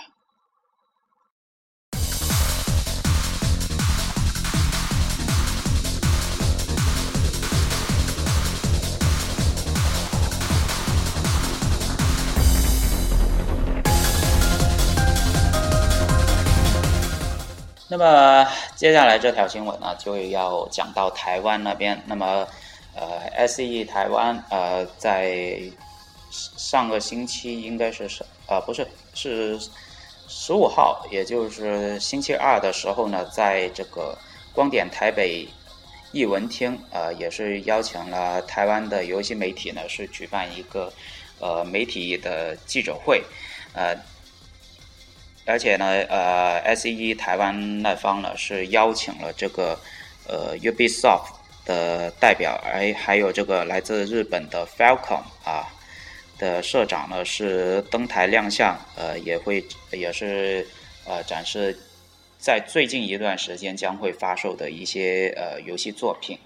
[17.87, 22.01] 那么接下来这条新闻呢，就要讲到台湾那边。
[22.07, 22.47] 那么，
[22.95, 25.59] 呃，S E 台湾呃，在
[26.31, 29.59] 上个星期应该是是呃不是是
[30.27, 34.17] 十五号，也就是星期二的时候呢，在这个
[34.51, 35.47] 光点台北
[36.11, 40.91] 艺文厅，呃，也是邀请了台湾的游戏媒体呢，是举办一个
[41.39, 43.23] 呃媒体的记者会，
[43.75, 43.95] 呃。
[45.47, 49.79] 而且呢，呃，S E 台湾那方呢是邀请了这个
[50.27, 51.33] 呃 Ubisoft
[51.65, 55.67] 的代表，还还有这个来自日本的 Falcon 啊
[56.39, 60.67] 的社长呢是登台亮相，呃，也会也是
[61.05, 61.77] 呃展示
[62.39, 66.39] 在最近一段时间将会发售的一些呃游戏作品，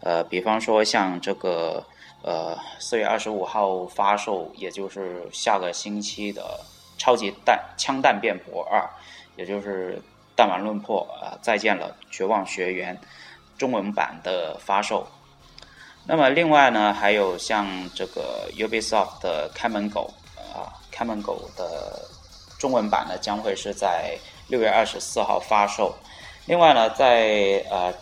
[0.00, 1.86] 呃，比方说像这个
[2.22, 6.58] 呃四月二十五号发售，也就是下个星期的。
[7.02, 8.88] 超级弹枪弹辩驳二，
[9.34, 10.00] 也就是
[10.36, 11.34] 弹丸论破啊！
[11.42, 12.96] 再见了，绝望学员
[13.58, 15.04] 中文版的发售。
[16.06, 20.14] 那么另外呢，还有像这个 Ubisoft 的看门狗
[20.54, 22.08] 啊，看门狗的
[22.56, 25.92] 中文版呢，将会是在六月二十四号发售。
[26.46, 27.92] 另外呢，在呃，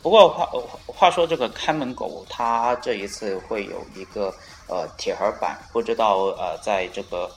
[0.00, 0.48] 不过话
[0.86, 4.34] 话说这个看门狗，它这一次会有一个
[4.70, 7.30] 呃铁盒版，不知道呃在这个。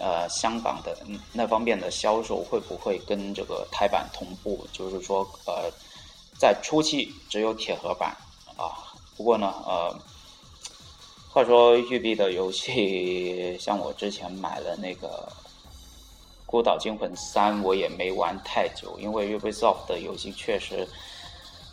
[0.00, 0.96] 呃，香港的
[1.32, 4.66] 那方面的销售会不会跟这个台版同步？
[4.72, 5.70] 就是说，呃，
[6.38, 8.16] 在初期只有铁盒版
[8.56, 8.90] 啊。
[9.16, 9.94] 不过呢，呃，
[11.30, 15.30] 话说育碧的游戏，像我之前买了那个
[16.46, 20.88] 《孤岛惊魂三》，我也没玩太久，因为 Ubisoft 的游戏确实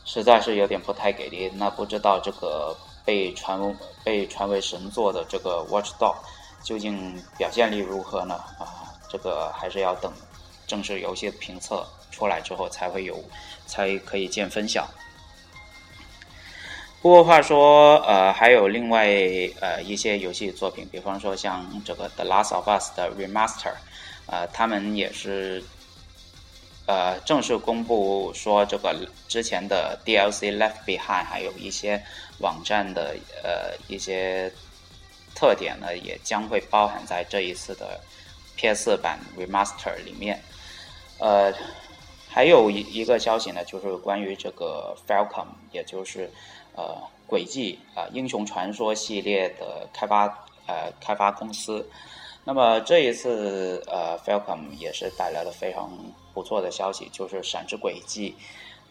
[0.04, 1.50] 实在是有点不太给力。
[1.56, 6.18] 那不知道这个被传被传为神作的这个 Watch Dog，
[6.64, 8.36] 究竟表现力如何呢？
[8.60, 10.12] 啊，这个还是要等
[10.66, 13.24] 正式游戏评测出来之后才会有，
[13.66, 14.88] 才可以见分晓。
[17.02, 19.08] 不过话说，呃，还有另外
[19.62, 23.74] 呃一些游戏作品，比方说像这个《The Last of Us》的 Remaster，
[24.26, 25.64] 呃，他们也是。
[26.90, 28.96] 呃，正式公布说这个
[29.28, 32.02] 之前的 DLC Left Behind，还有一些
[32.40, 34.50] 网站的呃一些
[35.38, 38.02] 特点呢，也将会包含在这一次的
[38.56, 40.42] PS 版 Remaster 里面。
[41.20, 41.54] 呃，
[42.28, 46.28] 还有一一个消息呢，就是关于这个 Falcom，也就是
[46.76, 46.98] 呃
[47.28, 50.26] 轨迹啊英雄传说系列的开发
[50.66, 51.88] 呃开发公司。
[52.44, 55.92] 那么这一次呃 Falcom 也是带来了非常。
[56.38, 58.36] 不错的消息就是《闪之轨迹》，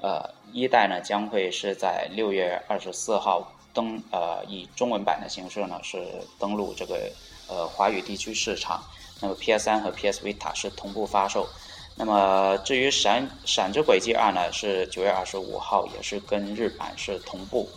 [0.02, 6.02] 呃，一代呢将会是在六月二十四号登，呃，以中文版的形式呢是
[6.38, 7.12] 登陆这个
[7.46, 8.82] 呃华语地区市场。
[9.20, 11.46] 那么 PS3 和 PS Vita 是同步发售。
[11.94, 17.68] 那么至于《闪闪之轨迹二》呢是九月二十五号，也是跟日版是同步。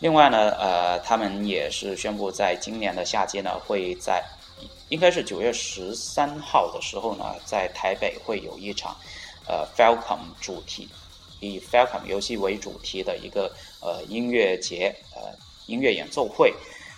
[0.00, 4.24] 另外呢，呃，他们也是宣布在今年的夏季呢会在。
[4.88, 8.96] 应该是九月十三号的时候呢，在台北会有一场，
[9.46, 10.88] 呃，Falcom 主题，
[11.40, 15.32] 以 Falcon 游戏为主题的一个呃音乐节，呃，
[15.66, 16.52] 音乐演奏会，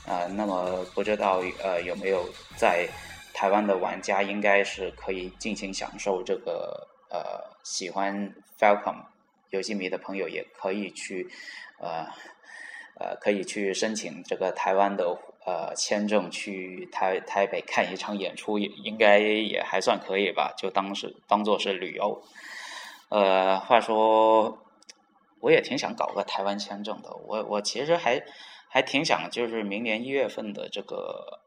[0.07, 2.89] 呃，那么不知道呃有没有在
[3.33, 8.97] 台湾的玩家应该是可以尽情享受这个呃喜欢 Falcon
[9.51, 11.29] 游戏迷的朋友也可以去
[11.79, 12.07] 呃
[12.99, 15.19] 呃可以去申请这个台湾的。
[15.47, 22.23] 呃，签证去台台北看一场演出，也应该也还算可以吧，就当是当做是旅游。
[23.11, 24.59] 呃，话说，
[25.41, 27.11] 我也挺想搞个台湾签证的。
[27.27, 28.23] 我我其实还
[28.69, 31.41] 还挺想，就是明年一月份的这个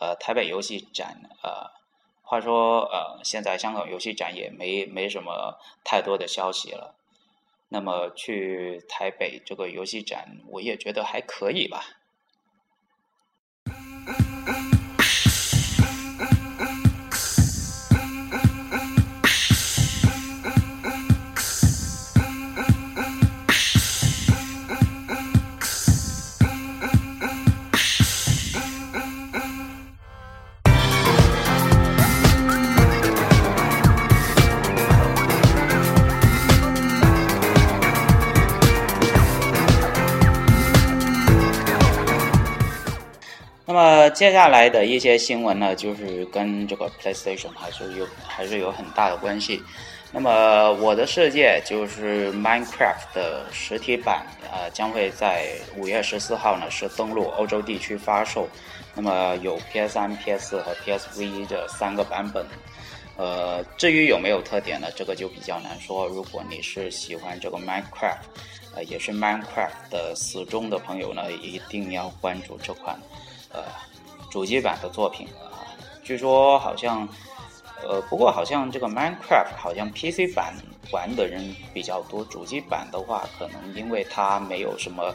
[0.00, 1.20] 呃台北游戏展。
[1.42, 1.66] 呃，
[2.22, 6.94] 话说呃，现在香港游戏展也没没什么太多的消息了。
[7.68, 11.84] 那么去台北这个游戏展，我也觉得还可以吧。
[44.20, 49.62] 接下来的一些新闻呢，就是跟这个 PlayStation 还是有还是有很大的关系。
[50.12, 58.46] 那么，我的世界就是 Minecraft 的实体版，呃，将会在五月十四号呢是登陆欧洲地区发售。
[58.94, 62.44] 那么有 PS3、PS4 和 PSV 这三个版本。
[63.16, 66.06] 呃，至于有没有特点呢，这个就比较难说。
[66.06, 68.18] 如果你是喜欢这个 Minecraft，
[68.76, 72.94] 呃，也是 Minecraft 的死忠的朋友呢，一定要关注这款，
[73.50, 73.62] 呃。
[74.30, 75.66] 主机版的作品啊，
[76.04, 77.06] 据说好像，
[77.82, 80.54] 呃，不过好像这个 Minecraft 好像 PC 版
[80.92, 85.14] 玩的人比较多，主机版的话，可能因为它没有什么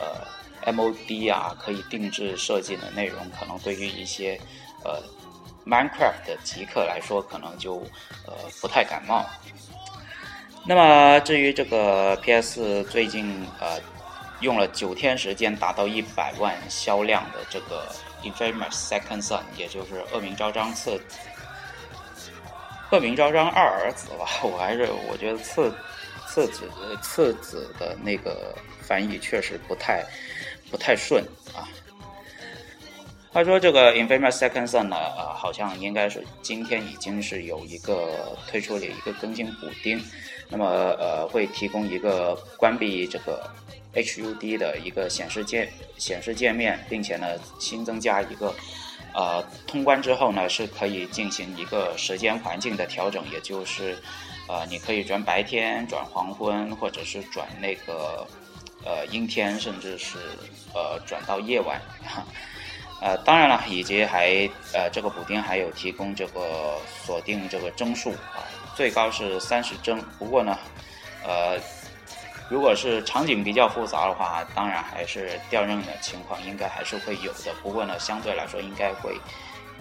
[0.00, 4.40] 呃 MOD 啊可以定制设计的内容，可能对于一些
[4.82, 5.02] 呃
[5.66, 7.76] Minecraft 的极客来说，可能就
[8.26, 9.24] 呃不太感冒。
[10.64, 13.78] 那么至于这个 PS 最近呃
[14.40, 17.86] 用了九天时间达到一百万销量的这个。
[18.30, 20.90] Infamous Second Son，也就是《恶名昭彰次》
[22.90, 25.72] 《恶名昭彰二儿子》吧，我还是我觉得次
[26.26, 26.70] 次子
[27.02, 30.04] 次子的那个翻译确实不太
[30.70, 31.22] 不太顺
[31.54, 31.68] 啊。
[33.32, 40.02] 他说这个 Infamous Second Son 呢，呃，好像应该是今天已经是有一个推出了一个更新补丁，
[40.48, 40.66] 那么
[40.98, 43.50] 呃会提供一个关闭这个。
[43.94, 47.26] HUD 的一个显示界显示界面，并且呢
[47.58, 48.54] 新增加一个，
[49.14, 53.96] 呃通关之后呢是可以进行一个时间环境的调整，也就是，
[54.48, 58.26] 呃你可以转白天、转黄昏，或者是转那个，
[58.84, 60.18] 呃阴天，甚至是
[60.74, 61.80] 呃转到夜晚，
[63.00, 68.44] 呃当然了，以及还呃这个补丁还有提供这个锁定这个帧数啊，
[68.76, 70.58] 最高是三十帧，不过呢，
[71.24, 71.58] 呃。
[72.48, 77.52] 如果是场景比较复杂的话，当然还是掉帧的情况应该还是会有的。
[77.62, 79.16] 不过呢，相对来说应该会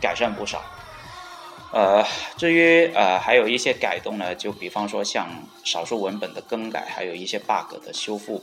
[0.01, 0.63] 改善不少。
[1.71, 2.03] 呃，
[2.37, 5.27] 至于呃还有一些改动呢，就比方说像
[5.63, 8.41] 少数文本的更改，还有一些 bug 的修复。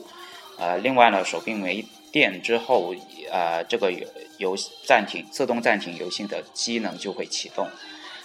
[0.57, 2.93] 呃，另外呢，手柄没电之后，
[3.31, 3.91] 呃，这个
[4.37, 7.67] 游戏暂停自动暂停游戏的机能就会启动。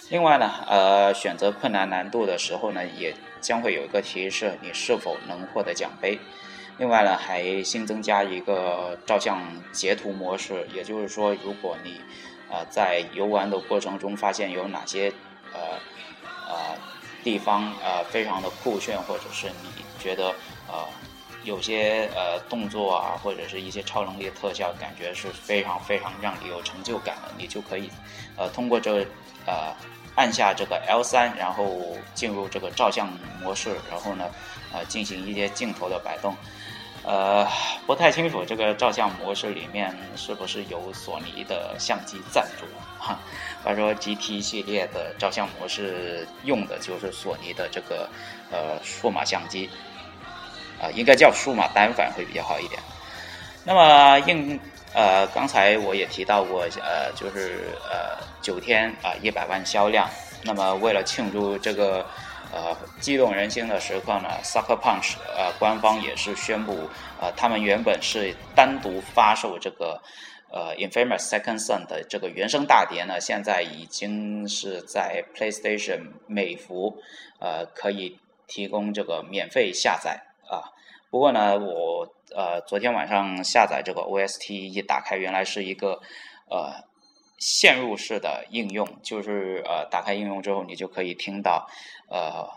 [0.09, 6.19] 另外呢，呃，选择困难难度的时候呢，也将会有一个提示，你是否能获得奖杯。
[6.77, 9.41] 另外呢，还新增加一个照相
[9.73, 12.01] 截图模式，也就是说，如果你
[12.49, 15.11] 呃在游玩的过程中发现有哪些
[15.53, 15.77] 呃
[16.47, 16.77] 呃
[17.21, 20.29] 地方呃非常的酷炫，或者是你觉得
[20.69, 20.87] 呃
[21.43, 27.89] 有些呃动作啊，或者是一些超能力特效，感觉是非常非常让你有成就感的，你就可以
[28.37, 29.05] 呃通过这
[29.45, 29.75] 呃
[30.15, 33.07] 按下这个 L 三，然后进入这个照相
[33.41, 34.29] 模式，然后呢
[34.73, 36.35] 呃进行一些镜头的摆动。
[37.01, 37.47] 呃，
[37.87, 42.65] 不太清楚这个照相模式里面是不是有索尼的相机赞助
[42.99, 43.17] 哈？
[43.63, 48.09] 他说 GT 系列的照相模式用的就是索尼的这个
[48.51, 49.69] 呃数码相机，
[50.79, 52.81] 啊，应该叫数码单反会比较好一点。
[53.63, 54.59] 那么应
[54.93, 60.09] 呃刚才我也提到过，呃，就是呃九天啊一百万销量。
[60.43, 62.05] 那么为了庆祝这个。
[62.51, 66.89] 呃，激动人心的时刻呢，Sucker Punch 呃，官方也是宣布，
[67.21, 70.01] 呃，他们原本是单独发售这个
[70.51, 76.97] 呃 Infamous Second Son 的这个原声大碟呢，现在已经是在 PlayStation 美服
[77.39, 78.17] 呃可以
[78.47, 80.19] 提供这个免费下载
[80.49, 80.73] 啊。
[81.11, 86.01] 不过呢，我呃昨天晚上下载这个 OST 一打开，原来是一个
[86.49, 86.87] 呃。
[87.41, 91.69] 嵌入式的应用，就是呃，打开应用之后，你就可以听到
[92.09, 92.49] 呃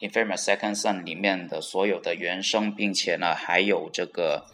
[0.10, 4.44] 《Infamous Second Son》里面的所有的原声，并且呢，还有这个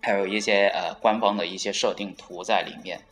[0.00, 3.02] 还有一些呃官方的一些设定图在里面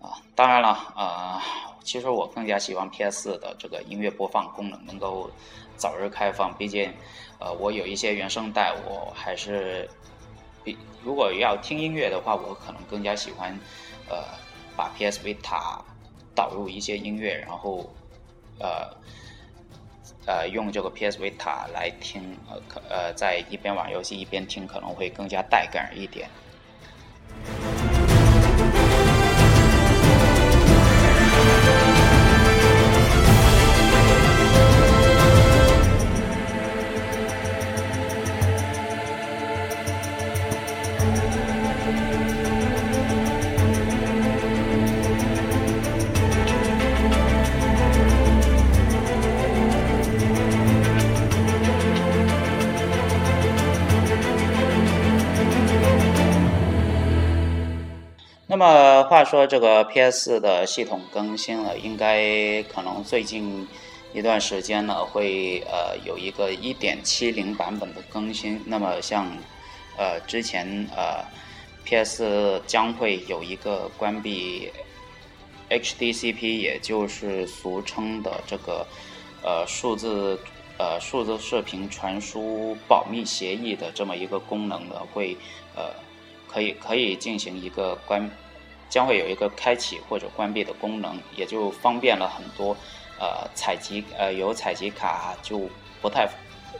[0.00, 0.18] 啊。
[0.34, 1.42] 当然了，啊，
[1.82, 5.30] 其实我更加喜欢 PS 的这个音乐播放功能能够
[5.76, 6.92] 早日开放，毕竟
[7.38, 9.88] 呃，我有一些原声带，我还是
[10.64, 13.58] 比如果要听音乐的话，我可能更加喜欢。
[14.08, 14.22] 呃，
[14.76, 15.80] 把 PS Vita
[16.32, 17.92] 导入一些音乐，然后
[18.60, 18.88] 呃
[20.26, 26.30] 呃用这个 PS Vita 来听，呃可呃在一边玩游戏一边听，可能会更加带感一点。
[58.58, 63.68] 那么话说，这个 PS 的系统更新了，应该可能最近
[64.14, 68.58] 一段时间呢，会呃有一个1.70版本的更新。
[68.64, 69.30] 那么像
[69.98, 71.22] 呃之前呃
[71.84, 74.72] PS 将会有一个关闭
[75.68, 78.86] HDCP，也就是俗称的这个
[79.42, 80.40] 呃数字
[80.78, 85.36] 呃数字视频传输保密协议的这么一个功能呢，会
[85.74, 85.92] 呃
[86.48, 88.30] 可以可以进行一个关。
[88.88, 92.76] 将会有一个开启或者关闭的功能，也就方便了很多。
[93.18, 95.70] 呃，采集呃有采集卡就
[96.02, 96.28] 不太，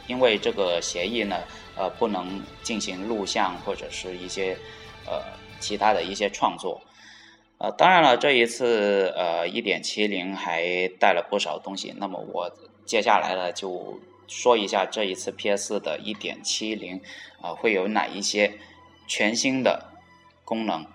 [0.05, 1.35] 因为这个协议呢，
[1.75, 4.55] 呃不能进行录像或者是一些
[5.07, 5.19] 呃
[5.59, 6.79] 其他的一些创作。
[7.57, 11.91] 呃，当然了，这一次呃一点七零还带了不少东西。
[11.97, 12.51] 那么我
[12.85, 17.01] 接下来呢就说一下这一次 PS 的一点七零
[17.41, 18.59] 啊会有哪一些
[19.07, 19.91] 全新的
[20.45, 20.85] 功能。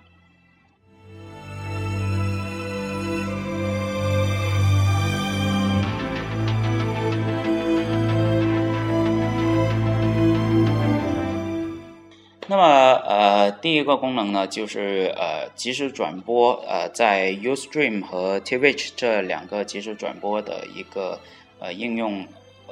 [12.53, 12.65] 那么，
[13.07, 21.19] 呃，第一个功能呢，就是呃，即时转播，呃，在 Ustream 和 Twitch 这两个即时转播的一个
[21.59, 22.29] 呃应用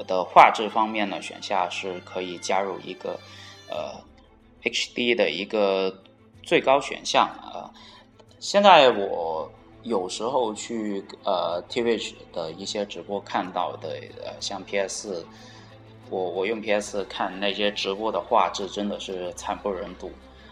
[0.07, 3.19] 的画质方面呢，选项是可以加入一个
[3.71, 3.99] 呃
[4.65, 6.03] HD 的一个
[6.43, 7.73] 最高选项啊。
[8.39, 9.51] 现在我
[9.83, 15.25] 有时候去呃 Twitch 的一些直播看到的，呃，像 PS。
[16.11, 20.11] 我我用 PS 看那些直播的画质真的是惨不忍睹，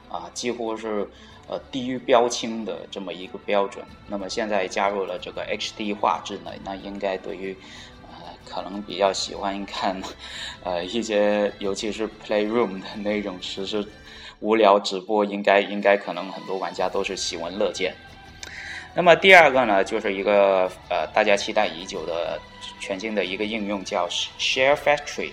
[0.09, 1.07] 啊，几乎是
[1.49, 3.85] 呃低于标清的这么一个标准。
[4.07, 7.57] 那么现在加入了这个 HD 画质呢，那应该对于
[8.05, 10.01] 呃可能比较喜欢看
[10.63, 13.85] 呃一些尤其是 Playroom 的那种实时
[14.39, 17.93] 无聊直播，应该应该可能很多玩家都是喜闻乐见。
[18.95, 22.41] 那么第二个呢，就是一个呃大家期待已久的
[22.79, 25.33] 全新的一个应用，叫 Share Factory。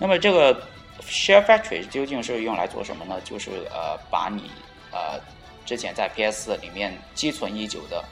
[0.00, 0.54] 那么这个
[1.02, 3.20] Share Factory 究竟是用来做什么呢？
[3.22, 4.50] 就是呃，把你
[4.90, 5.20] 呃
[5.66, 8.02] 之前在 PS 里面积存已久的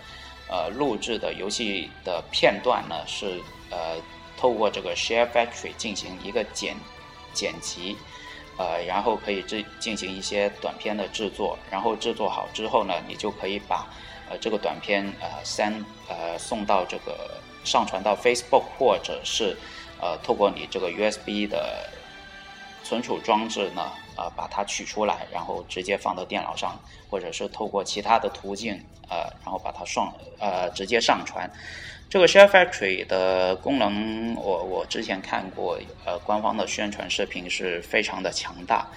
[0.51, 3.97] 呃录制的游戏的片段呢，是呃
[4.36, 6.76] 透过这个 Share Factory 进行一个剪
[7.32, 7.97] 剪辑，
[8.59, 13.89] 呃，然后可以制进行一些短片的制作，然后制作好之后呢，你就可以把
[14.28, 19.57] 呃这个短片呃 send 呃送到这个上传到 Facebook 或者是
[20.01, 21.89] 呃透过你这个 USB 的。
[22.85, 26.81] 存储装置呢，呃，把它取出来，然后直接放到电脑上，
[27.11, 31.51] 或者是透过其他的途径，呃，然后把它上，呃，直接上传。
[32.09, 38.89] 这个 Share Factory 的功能，我我之前看过，呃，官方的宣传视频是非常的强大，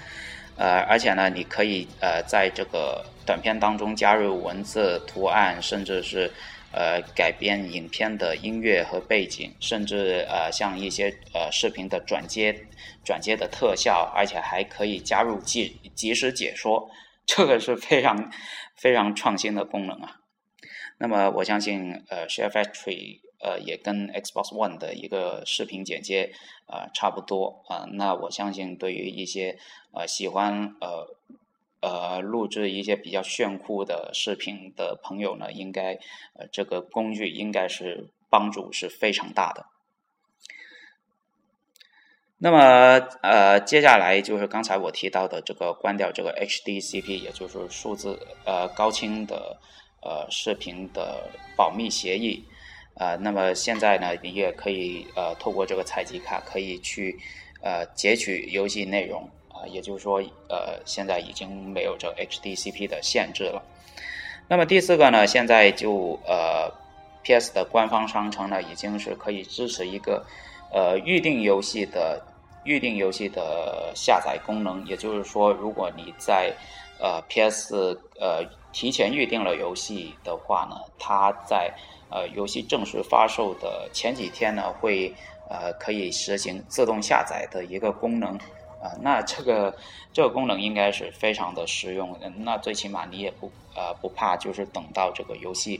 [0.56, 6.32] 呃，而且呢，你可以呃在这个短片当中加入文字、图案，甚至是。
[6.74, 12.68] 呃，改编影片的音乐和背景，甚至呃，像一些呃视频的转接、
[13.04, 16.90] 转接的特效，而且还可以加入即即时解说，
[17.28, 18.32] 这个是非常
[18.76, 20.22] 非常创新的功能啊。
[20.98, 26.32] 那么我相信，呃，Share Factory 呃也跟 Xbox One 的一个视频剪接
[26.68, 27.86] 呃差不多啊。
[27.94, 29.58] 那我相信，对于一些
[29.94, 31.06] 呃喜欢呃。
[31.82, 35.96] 呃，录制一些比较炫酷的视频的朋友呢，应该
[36.34, 39.66] 呃这个工具应该是帮助是非常大的。
[42.38, 42.60] 那么
[43.22, 49.58] 呃，接下来就是刚才我提到的这个关掉这个 HDCP，也就是数字呃高清的
[50.04, 52.44] 呃视频的保密协议
[52.96, 53.16] 啊。
[53.16, 57.20] 那么现在呢，你也可以呃透过这个采集卡可以去
[57.62, 59.28] 呃截取游戏内容。
[59.68, 63.62] 也就是说，呃，现在已经没有这 HDCP 的限制了。
[64.48, 66.70] 那么第四个呢，现在就呃
[67.24, 70.26] ，PS 的官方商城呢，已经是可以支持一个
[70.74, 72.22] 呃预定游戏的
[72.66, 74.86] 预定游戏的下载功能。
[74.86, 76.54] 也就是说，如果你在
[77.00, 78.44] 呃 PS 呃
[78.74, 81.72] 提前预定了游戏的话呢，它在
[82.10, 85.14] 呃游戏正式发售的前几天呢，会
[85.50, 88.38] 呃可以实行自动下载的一个功能。
[88.82, 89.78] 啊，那这个
[90.12, 92.28] 这个功能应该是非常的实用的。
[92.30, 95.80] 那最起码你也不呃不怕，就是等到这个游戏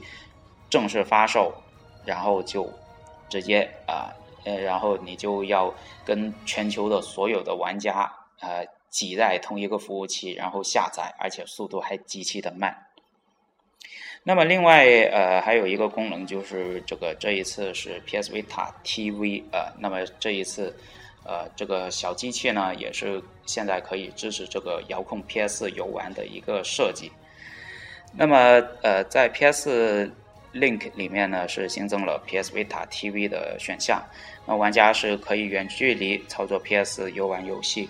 [0.70, 1.52] 正式发售，
[2.04, 2.72] 然后就
[3.28, 5.74] 直接啊呃，然后你就要
[6.04, 12.86] 跟全球的所有的玩家呃挤在同一个服务器，然后下载，而且速度还极其的慢。
[14.22, 20.72] 那么另外呃还有一个功能就是这个这一次是 PS Vita TV 呃，那么这一次。
[21.24, 27.10] 呃，这个小机器呢，也是现在可以支持这个遥控 PS 游玩的一个设计。
[28.12, 28.36] 那么，
[28.82, 30.10] 呃，在 PS
[30.52, 34.02] Link 里面呢，是新增了 PS Vita TV 的选项。
[34.44, 37.88] 那玩家是可以远距离操作 PS 游玩游戏。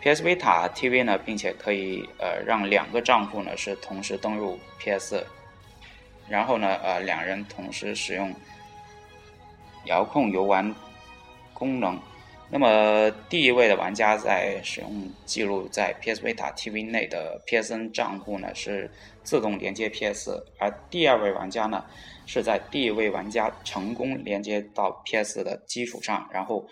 [0.00, 5.26] PS Vita TV 呢，并且可以呃让两个账户呢是同时登录 PS，
[6.28, 8.32] 然后呢，呃，两人同时使用
[9.86, 10.72] 遥控游玩
[11.52, 12.00] 功能。
[12.50, 18.90] 那么，第一位的玩家在使用记录在 PS Vita TV 内的 PSN 账户呢，是
[19.22, 21.84] 自动连接 PS；而第二位玩家呢，
[22.26, 26.66] 是在第一位玩家成功连接到 PS 的基础上，然后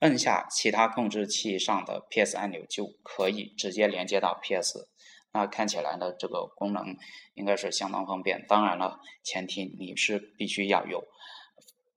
[0.00, 4.86] 摁下其他控制器上的 PS 按钮，就可以直接连接到 PS。
[5.32, 6.94] 那看起来呢，这个功能
[7.32, 8.44] 应该是相当方便。
[8.46, 11.02] 当然了，前提你是必须要有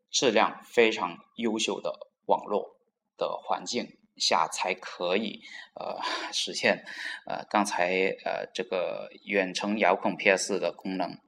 [0.09, 1.91] 质量非常优秀的
[2.27, 2.74] 网络。
[3.17, 5.41] 的环境下才可以
[5.75, 5.97] 呃
[6.31, 6.85] 实现
[7.25, 11.24] 呃刚才呃这个远程遥控 PS 的功能。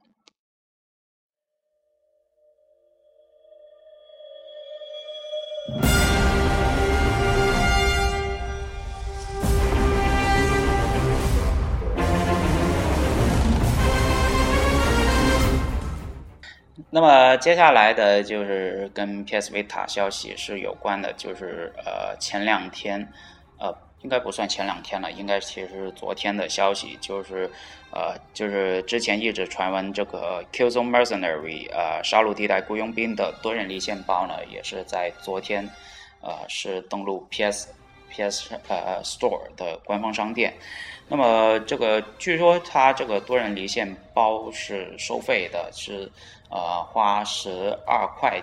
[16.90, 23.12] 那么接下来的就是跟 PS Vita 消息是有关的，就是呃前两天，
[23.60, 27.50] 呃应该不算前两天了，应该其实是昨天的消息，就是
[27.92, 35.68] 呃就是之前一直传闻这个 Killzone Mercenary 呃杀戮地带雇佣兵的多人离线包呢，也是在昨天
[36.22, 37.68] 呃是登录 PS
[38.18, 40.58] PS 呃 Store 的官方商店。
[41.08, 46.12] 那么这个据说它这个多人离线包是收费的，是。
[46.50, 48.42] 呃，花十二块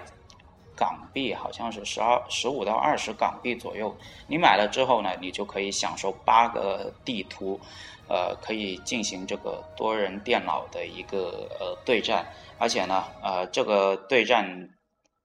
[0.77, 3.97] 港币，好像是十二十五到二十港币左右。
[4.27, 7.59] 你买了之后呢，你就可以享受八个地图，
[8.07, 12.27] 呃，可以进行这个多人电脑的一个呃对战。
[12.59, 14.69] 而且呢，呃，这个对战，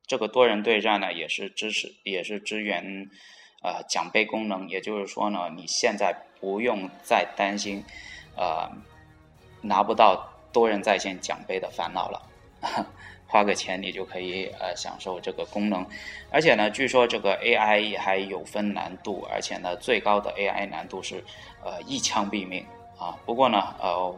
[0.08, 3.10] 这个多人对战呢，也是支持，也是支援
[3.62, 7.84] 呃奖杯功能，也就是说呢，你现在不用再担心
[8.36, 8.70] 呃
[9.62, 12.22] 拿不到多人在线奖杯的烦恼了。
[13.32, 15.86] 花个钱你就可以呃享受这个功能，
[16.32, 21.24] 而且呢，据说这个 AI 还有分难度，而且呢，最高的 AI 难度是
[21.64, 22.66] 呃一枪毙命
[22.97, 23.16] 啊。
[23.28, 24.16] 不过呢，呃，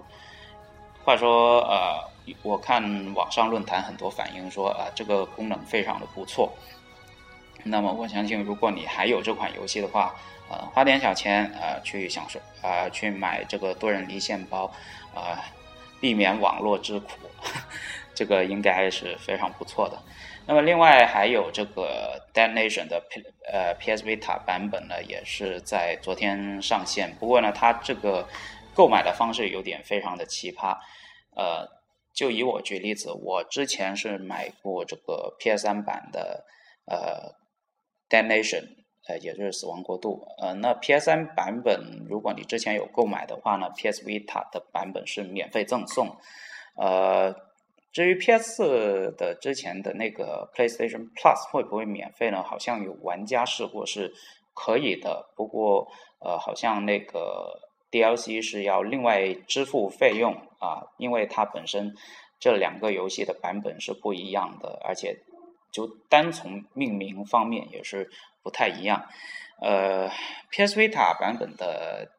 [1.04, 2.00] 话说呃，
[2.42, 2.82] 我看
[3.14, 6.50] 网上论坛很多反映说啊，这个功能非常的不错。
[7.64, 10.16] 那么我相信，如果你还有这款游戏的话，
[10.50, 14.72] 呃，花点小钱呃去享受啊，去买这个多人离线包
[15.14, 15.44] 啊，
[16.00, 17.12] 避免网络之苦。
[18.14, 19.98] 这个应该是非常不错的。
[20.46, 27.16] 那么另外还有这个 Dead Nation 的 P 呃 PS Vita 版本呢，也是在昨天上线。
[27.20, 28.28] 不过呢，它这个
[28.74, 30.76] 购买的方式有点非常的奇葩。
[31.36, 31.66] 呃，
[32.14, 36.44] 就以我举例子，我之前是买过这个 PS 三版的
[36.86, 37.34] 呃
[38.12, 38.64] Dead Nation，
[39.08, 40.28] 呃，也就是死亡国度。
[40.38, 46.16] 呃，那 PS 三版本如果你之前有购买的话呢，PS Vita 的版本是免费赠送。
[46.76, 47.34] 呃。
[47.94, 52.42] 至于 PS 的之前的那个 PlayStation Plus 会不会免费呢？
[52.42, 54.14] 好像有玩家试过是
[54.54, 55.86] 可以的，不过
[56.22, 57.52] 呃，好像那个
[57.92, 61.94] DLC 是要另外支付费用啊，因为它本身
[62.40, 65.14] 这两个游戏的版本是不一样的，而且
[65.72, 68.10] 就单从命名方面也是
[68.44, 69.08] 不太一样。
[69.62, 70.10] 呃
[70.50, 72.12] ，PS Vita 版本的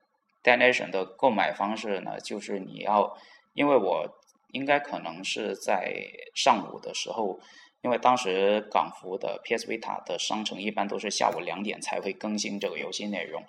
[0.42, 3.16] d a n a t i o n 的购买方式呢，就是你要，
[3.53, 4.18] 因为我。
[4.55, 5.94] 应该可能是在
[6.34, 7.40] 上午的时候，
[7.80, 13.42] 因为当时港服的 PS Vita 的商城一般都是下午两点才会更新这个游戏内容。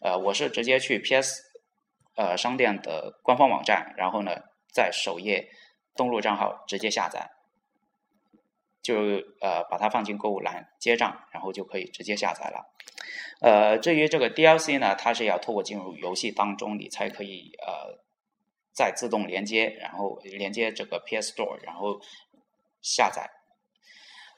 [0.00, 1.42] 呃，我是直接去 PS
[2.14, 4.30] 呃商店的官方网站，然后呢
[4.72, 5.48] 在首页
[5.96, 7.28] 登录账号直接下载，
[8.84, 8.94] 就
[9.40, 12.64] 呃把它放进购物栏结账，然后就可以直接下载了。
[13.40, 18.04] 呃，至于这个 DLC 呢，它是要透过进入游戏当中，你才可以呃。
[18.76, 22.00] 再自动连接，然后连接这个 PS Store，然后
[22.82, 23.30] 下载。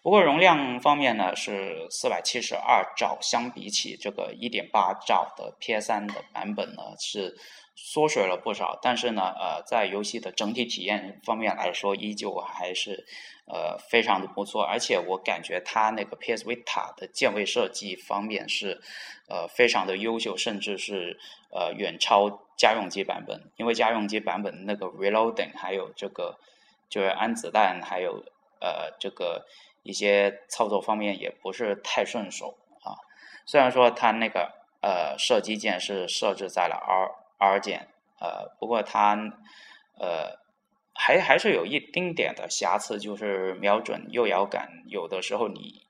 [0.02, 7.34] 不过容量方面呢，是四百七十二兆，相比起这个一点八兆的 PS 三的版本呢，是
[7.76, 8.76] 缩水了不少。
[8.82, 13.06] 但是呢，呃，在游戏的整体体验方面来说，依旧还是
[13.46, 14.64] 呃非常的不错。
[14.64, 18.80] 而且我感觉它那个 PS Vita 的键位设计方面是
[19.28, 21.16] 呃非常的优秀，甚至是
[21.50, 22.42] 呃远超。
[22.58, 26.38] 家用机版本，因为家用机版本那个 reloading 还有这个
[26.88, 28.24] 就是安子弹，还有
[28.62, 29.44] 呃这个
[29.82, 32.96] 一些操作方面也不是太顺手啊。
[33.44, 37.88] 虽然说它那个呃射击键是设置在了 R R 键，
[38.20, 39.14] 呃，不过它
[39.98, 40.38] 呃
[40.94, 45.82] 还还是有一丁点的瑕疵，就是瞄准右摇杆有的时候你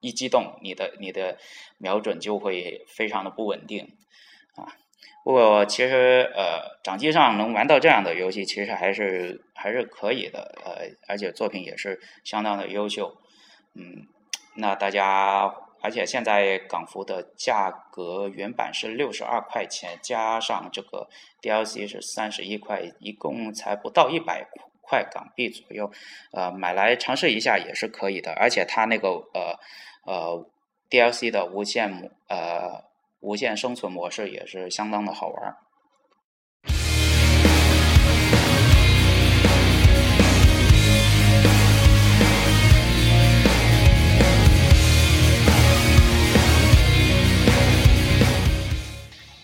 [0.00, 1.38] 一激动，你的你的
[1.78, 3.96] 瞄准就会非常的不稳定
[4.56, 4.76] 啊。
[5.24, 13.16] 不过其实呃，掌机上能玩到这样的游戏，其实还是还是可以的，呃，而且作品也是相当的优秀，
[13.74, 14.08] 嗯，
[14.56, 21.08] 那大家，而且现在港服的价格原版是六十二块钱，加上这个
[21.40, 24.46] DLC 是三十一块，一共才不到一百
[24.80, 25.90] 块港币左右，
[26.32, 29.58] 呃，买来尝试一下也是可以的，而且它那个呃
[30.06, 30.46] 呃
[30.88, 32.90] DLC 的无限呃。
[33.24, 35.56] 无限生存模式也是相当的好玩。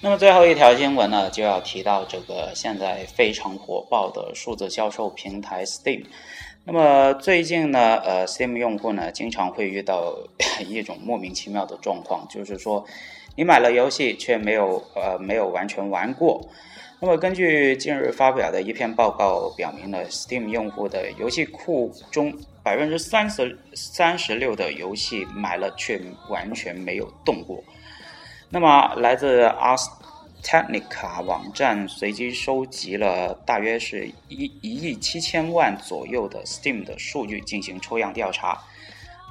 [0.01, 6.05] 那么最后一条新闻呢，就要提到这个现在非常火爆的数字销售平台 Steam。
[6.65, 10.15] 那么最近呢，呃，Steam 用户呢经常会遇到
[10.69, 12.85] 一种莫名其妙的状况，就是说。
[13.37, 16.45] 你买了游戏却没有呃没有完全玩过，
[16.99, 27.63] 那么根据近日发表的一篇报告表明呢，Steam 用户的游戏库中百分之三十三十六的游戏买了却完全没有动过。
[28.51, 29.87] 那么来自 Ars
[30.43, 38.59] Technica 网站随机收集了大约是一一亿七千万左右的 Steam 的数据进行抽样调查。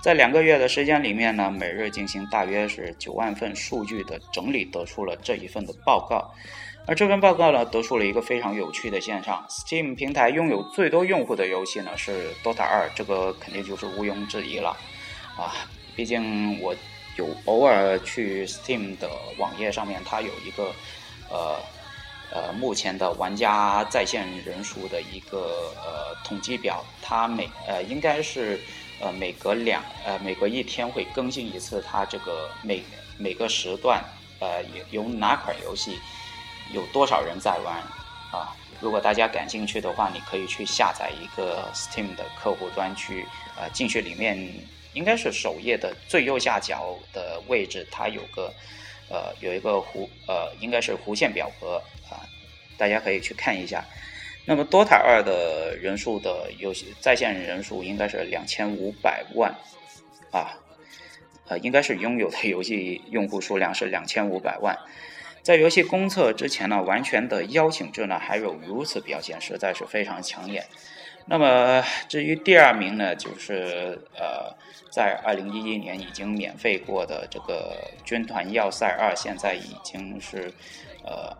[0.04, 6.32] 在两个月的时间里面呢，每日进行大约是九万份数据的整理，得出了这一份的报告。
[6.86, 14.78] 而这份报告呢，得出了一个非常有趣的现象：Steam 平台拥有最多用户的游戏呢是 Dota 二，这个肯定就是毋庸置疑了。
[15.36, 15.52] 啊，
[15.96, 16.76] 毕竟我
[17.18, 20.74] 有偶尔去 Steam 的网页上面，它有一个
[21.30, 21.60] 呃
[22.32, 28.60] 呃目前的玩家在线人数的一个呃统计表，它每呃应该是。
[29.00, 32.84] 呃每隔两呃每隔一天会更新一次，它这个每
[33.16, 34.04] 每个时段
[34.40, 36.00] 呃有有哪款游戏
[36.74, 37.76] 有多少人在玩
[38.32, 38.58] 啊？
[38.82, 43.24] 如果大家感兴趣的话，你可以去下载一个 Steam 的客户端去
[43.56, 44.36] 呃进去里面
[44.98, 48.52] 应该是首页的最右下角的位置，它有个
[49.10, 51.80] 呃有一个弧呃应该是弧线表格
[52.10, 52.26] 啊，
[52.80, 53.86] 大家可以去看一下。
[54.44, 59.54] 那么 DOTA 二的人数的游戏在线人数应该是两千五百万，
[60.32, 60.58] 啊，
[61.48, 64.76] 呃，应该是拥有的游戏用户数量是两千五百万。
[65.44, 70.66] 在游戏公测之前呢，完全的邀请制呢还有如此表现，实在是非常抢眼。
[71.30, 74.56] 那么至于第二名呢，就是呃，
[74.98, 80.52] 在二零一一年已经免费过的这个军团要塞二，现在已经是
[81.04, 81.38] 呃。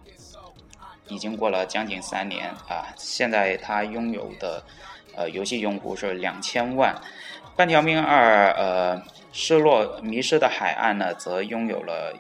[1.10, 2.94] 已经过了将近三年啊！
[2.98, 4.62] 现在它拥有的
[5.16, 6.94] 呃游戏用户是两千万，
[7.56, 9.02] 《半条命二》呃
[9.32, 12.14] 失落迷失的海岸呢，则拥有了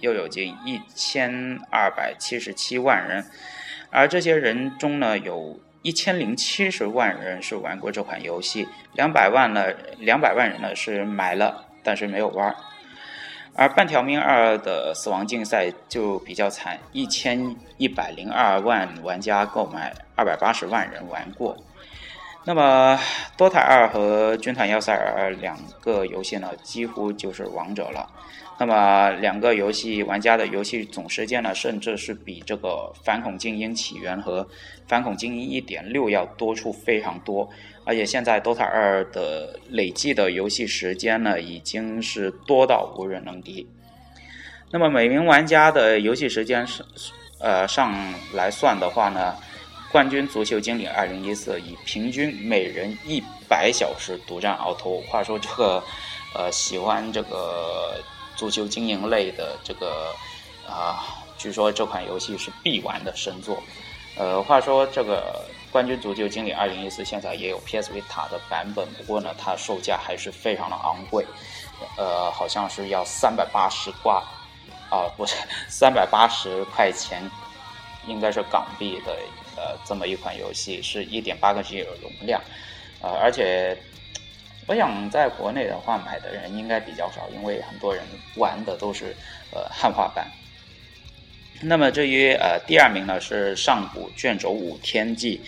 [0.00, 3.24] 又有近一千二百七十七万人，
[3.88, 9.66] 而这些人中呢，有一千零七十万人是玩过这款游戏，两百万呢，
[9.98, 12.56] 两百万人呢是买了但是没有玩。
[13.54, 21.54] 而半条命二的死亡竞赛就比较惨，一千一百零二万玩家购买，二百八十万人玩过。
[22.46, 22.98] 那么
[23.36, 28.08] ，DOTA 二和军团要塞二两个游戏呢，几乎就是王者了。
[28.56, 34.46] 那么，两个游戏玩家的游戏总时间呢，甚至是比这个反恐精英起源和
[34.86, 37.48] 反恐精英一点六要多出非常多。
[37.84, 43.66] 而且现在 DOTA 二的累计的游戏时间呢，已经是多到无人能敌。
[44.70, 46.84] 那么每名玩家的游戏时间是，
[47.40, 47.92] 呃上
[48.32, 49.34] 来算的话呢，
[49.90, 55.00] 冠军足球经理二零一四以平均每人一百小时独占鳌头。
[55.02, 55.82] 话说这个，
[56.34, 58.00] 呃，喜欢这个
[58.36, 60.14] 足球经营类的这个
[60.66, 63.62] 啊，据说这款游戏是必玩的神作。
[64.16, 65.44] 呃，话说这个。
[65.74, 71.26] 冠军足球经理二零一四现在也有 PS Vita 的版本，不过呢，它售价还是非常的昂贵，
[71.96, 74.22] 呃，好像是要三百八十挂，
[74.88, 75.34] 啊，不是
[75.68, 77.28] 三百八十块钱，
[78.06, 79.16] 应该是港币的，
[79.56, 82.40] 呃，这么一款游戏，是一点八个 G 的容量，
[83.02, 83.76] 呃，而且
[84.66, 88.02] 我想在国内的话买的人应该比较少，因为很多人
[88.36, 89.14] 玩的都是
[89.52, 90.26] 呃汉化版。
[91.62, 95.40] 那么至于呃第二名呢是上古卷轴五天际，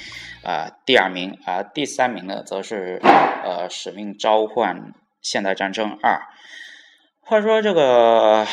[0.42, 6.20] 啊第二名，而第三名呢则是呃使命召唤现代战争二。
[7.20, 8.46] 话说这个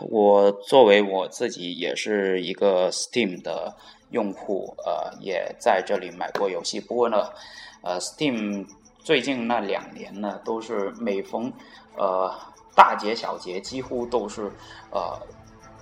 [0.00, 3.76] 我作为我自己也是一个 Steam 的
[4.10, 6.80] 用户，呃也在这里买过游戏。
[6.80, 7.30] 不过呢，
[7.82, 8.66] 呃 Steam
[9.06, 11.52] 最近那两年呢都是每逢
[11.96, 12.28] 呃
[12.74, 14.50] 大节小节几乎都是
[14.90, 15.16] 呃。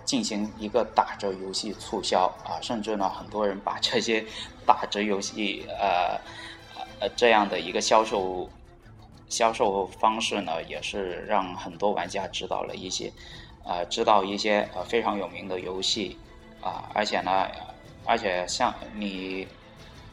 [0.05, 4.23] 进行一个打折游戏促销啊，甚至呢，很多人把这些
[4.67, 6.21] 打折游戏呃
[7.01, 8.47] 呃这样的一个销售
[9.31, 13.11] 销售方式呢，也是让很多玩家知道了一些
[13.65, 16.19] 呃知道一些呃非常有名的游戏
[16.61, 17.49] 啊，而且呢，
[18.05, 19.49] 而且像你，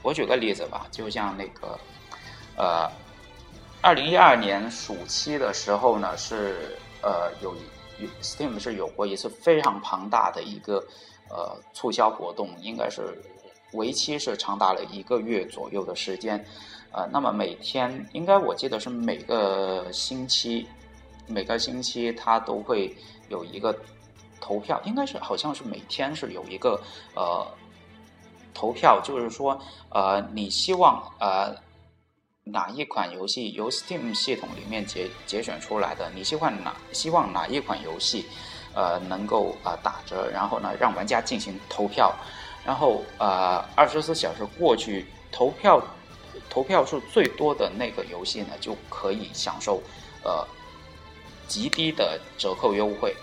[0.02, 1.78] 我举个例子吧，就像那个
[2.56, 2.90] 呃，
[3.82, 7.56] 二零一二年暑期的时候呢，是呃有。
[8.20, 10.84] Steam 是有过一次非常庞大的一个
[11.30, 13.16] 呃促销活动，应该是
[13.74, 16.44] 为期是长达了一个月左右的时间，
[16.92, 20.68] 呃，那么每天应该我记得是每个星期
[21.28, 22.92] 每个星期它都会
[23.30, 23.80] 有一个
[24.40, 26.82] 投票，应该是好像是每天是有一个
[27.14, 27.46] 呃
[28.52, 29.56] 投票，就是说
[29.90, 31.56] 呃你希望呃。
[32.52, 36.12] 哪一款游戏由 Steam 系统里面节节选出来的？
[36.14, 38.26] 你希望哪希望哪一款游戏，
[38.74, 40.30] 呃，能够啊打折？
[40.30, 42.14] 然后呢，让玩家进行投票，
[42.66, 45.82] 然后呃，二十四小时过去，投票
[46.50, 49.82] 投票数最多的那个游戏呢，就可以享受
[50.24, 50.46] 呃
[51.48, 53.16] 极低的折扣优惠，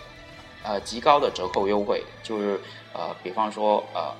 [0.63, 2.59] 呃极高的折扣优惠，就是
[2.93, 4.11] 呃，比方说呃，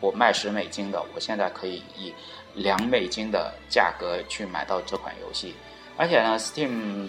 [0.00, 2.12] 我卖十美金的，我现在可以以。
[2.58, 5.54] 两美金的价格去买到这款游戏，
[5.96, 7.08] 而且呢，Steam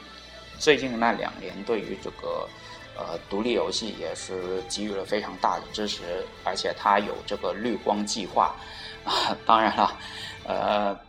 [0.59, 2.47] 最近那两年对于这个
[2.95, 6.03] 呃独立游戏也是给予了非常大的支持，
[6.43, 8.55] 而且它有这个绿光计划
[9.03, 9.35] 啊。
[9.45, 9.97] 当然了，
[10.45, 10.99] 呃，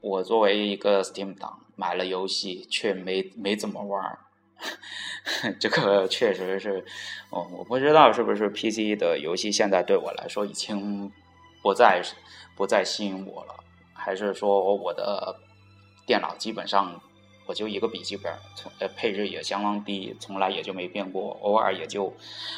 [0.00, 4.18] 我作为一个 Steam 党，买了游戏却没没怎么玩，
[5.60, 6.84] 这个确实是，
[7.30, 11.12] 哦，我不知道是不是 PC 的游戏现在对我来说已经
[11.62, 12.02] 不再。
[12.58, 13.54] 不再吸引我了，
[13.94, 15.36] 还是说我的
[16.04, 17.00] 电脑基本上
[17.46, 22.12] 我就一个笔记本，从呃配置也相当低，从来也就没变过，偶尔也就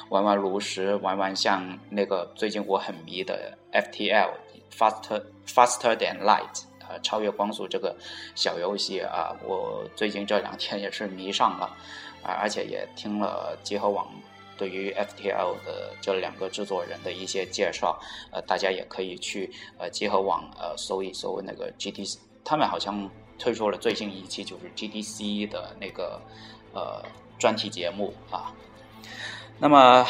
[0.08, 4.30] 玩玩炉石，玩玩像那个最近我很迷的 FTL
[4.72, 7.94] Faster Faster than Light 啊，超越光速这个
[8.34, 11.66] 小游戏啊，我最近这两天也是迷上了
[12.22, 14.08] 啊，而且也听了集合网
[14.60, 17.98] 对于 FTL 的这两个制作人的一些介绍，
[18.30, 23.10] 呃，大家也可以去呃集合网呃搜一搜那个 GDC，他们好像。
[23.42, 26.20] 推出了最新一期，就是 GDC 的那个
[26.74, 27.02] 呃
[27.38, 28.52] 专题节目啊。
[29.58, 30.06] 那么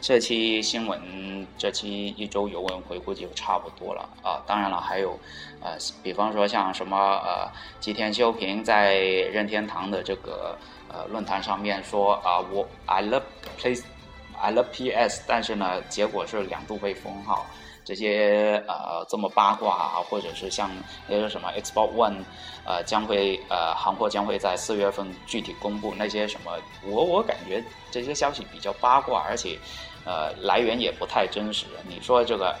[0.00, 4.42] 这期新闻，这期一周游文回顾就差不多了啊。
[4.46, 5.18] 当然了，还有
[5.60, 8.96] 呃，比方说像什么呃，吉田修平在
[9.32, 10.56] 任天堂的这个
[10.88, 13.22] 呃论坛上面说啊，我 I love
[13.58, 17.46] place，I love PS，但是呢，结果是两度被封号。
[17.86, 20.68] 这些呃这么八卦啊，或者是像
[21.06, 22.16] 那些什么 Xbox One，
[22.64, 26.50] 呃将会呃行货将会在四月份具体公布那些什么，
[26.82, 27.62] 我我感觉
[27.92, 29.56] 这些消息比较八卦，而且
[30.04, 31.66] 呃来源也不太真实。
[31.88, 32.56] 你说这个，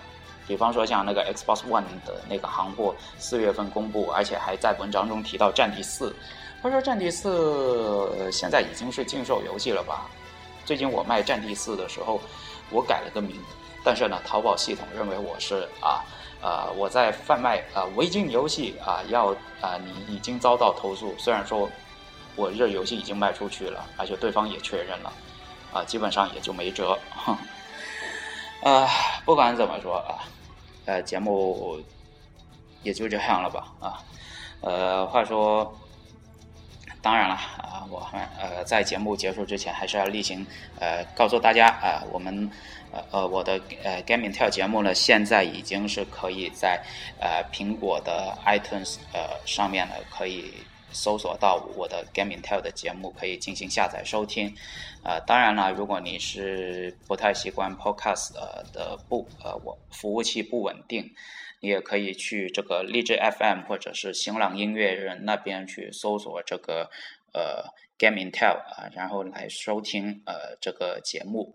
[0.46, 6.10] 比方说像那个 Xbox One 的那个行货四月份公布，而且还在文章中提到《战地四》，
[6.62, 10.08] 他说《战地四》现在已经是禁售游戏了吧？
[10.64, 12.20] 最近我卖《战地四》的时候，
[12.70, 13.40] 我改了个名。
[13.86, 16.02] 但是呢，淘宝系统认为我是啊，
[16.42, 19.28] 呃，我在贩卖啊违禁游戏啊，要
[19.60, 21.14] 啊你已经遭到投诉。
[21.16, 21.70] 虽然说
[22.34, 25.12] 我这游戏已经卖出去了，而且对方也确认了，
[25.72, 26.98] 啊，基本上也就没辙。
[28.64, 28.88] 啊，
[29.24, 30.26] 不管怎么说啊，
[30.86, 31.80] 呃，节目
[32.82, 34.02] 也就这样了吧啊。
[34.62, 35.72] 呃，话说，
[37.00, 40.44] 当然了啊，我们呃在节目结束之前还是要例行
[40.80, 42.50] 呃告诉大家啊，我们。
[43.10, 46.82] 呃我的呃 Gaming 跳节目呢，现在已经是可以在
[47.20, 50.52] 呃苹果的 iTunes 呃上面呢，可以
[50.92, 54.54] 搜索到我的 Gaming 跳的节目，可以进行下载收听。
[55.02, 58.32] 呃，当然了，如果你是不太习惯 Podcast
[58.72, 61.08] 的不呃我服务器不稳定，
[61.60, 66.90] 你也可以去这个荔枝 FM 或者是新浪音乐人那边去搜索这个
[67.32, 67.64] 呃
[67.98, 71.54] Gaming 跳啊，然后来收听呃这个节目。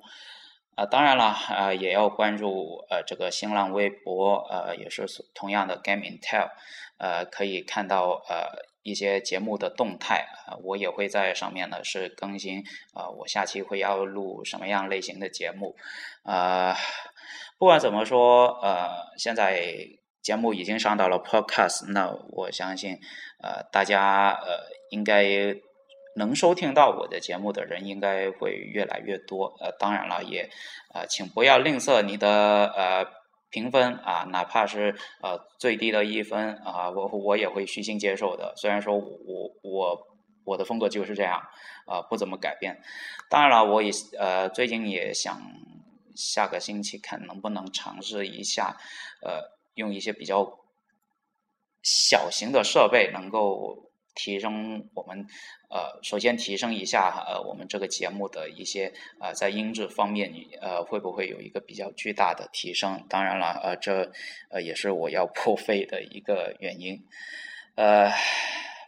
[0.76, 6.50] 啊，当然了，呃，也要关注呃这个新浪微博，呃，也是同样的 Game Intel，
[6.98, 8.48] 呃，可以看到呃
[8.82, 12.64] 一些节目的动态，啊，我也会在上面呢是更新，
[12.94, 15.76] 啊，我下期会要录什么样类型的节目，
[16.24, 16.76] 啊，
[17.58, 19.76] 不管怎么说，呃，现在
[20.22, 22.98] 节目已经上到了 Podcast，那我相信，
[23.44, 25.56] 呃，大家呃应该。
[26.16, 30.50] 能收听到我的节目的人应该会越来越多，呃，当然了，也，
[30.94, 33.06] 呃，请不要吝啬你的呃
[33.50, 38.54] 评分啊，哪怕是呃最低的一分啊，我我也会虚心接受的。
[38.58, 40.08] 虽然说我我
[40.44, 41.42] 我的风格就是这样，
[41.86, 42.82] 啊，不怎么改变。
[43.30, 45.42] 当然了，我也呃最近也想
[46.16, 48.76] 下个星期看能不能尝试一下，
[49.22, 49.42] 呃，
[49.76, 50.60] 用一些比较
[51.84, 53.91] 小型的设备能够。
[54.14, 55.26] 提升我们
[55.70, 63.06] 呃，首先提升一下呃，我们这个节目的一些呃，在音质方面，呃会不会有一个比较巨大的提升？
[63.10, 64.12] 当然了，呃，这
[64.50, 67.06] 呃也是我要破费的一个原因。
[67.76, 68.10] 呃，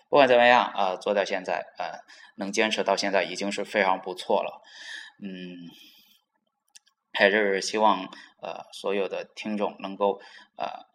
[0.09, 2.03] 不管怎么样啊，做到现在呃，
[2.35, 4.61] 能坚持到现在已经是非常不错了。
[5.21, 5.69] 嗯，
[7.13, 8.09] 还是希望
[8.41, 10.21] 呃所有的听众能够
[10.57, 10.92] 呃。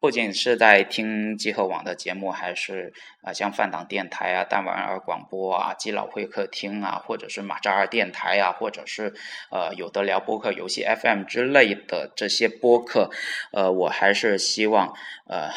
[0.00, 2.92] 不仅是在听集合网的节目，还是
[3.22, 9.12] 啊像饭档电台啊、弹丸儿广播啊、基佬会客厅啊，或者是马扎尔电台啊，或者是
[9.50, 13.10] 呃有的聊播客、游戏 FM 之类的这些播客，
[13.52, 14.94] 呃，我还是希望
[15.26, 15.50] 呃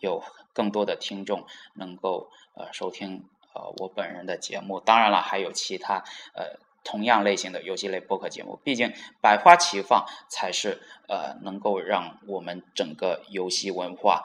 [0.00, 0.22] 有
[0.52, 3.24] 更多的听众能够呃收听
[3.54, 4.78] 呃我本人的节目。
[4.80, 6.04] 当然了，还有其他
[6.34, 6.60] 呃。
[6.84, 14.22] 同样类型的游戏类播客节目，毕竟百花齐放才是呃能够让我们整个游戏文化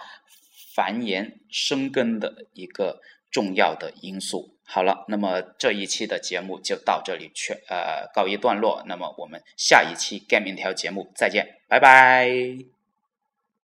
[0.73, 3.01] 繁衍生根的一个
[3.31, 4.51] 重要的因素。
[4.67, 8.83] 好了，那么这一期的节目就到这里全呃告一段落。
[8.87, 12.74] 那么我们下一期 Game 条节目再见，拜拜。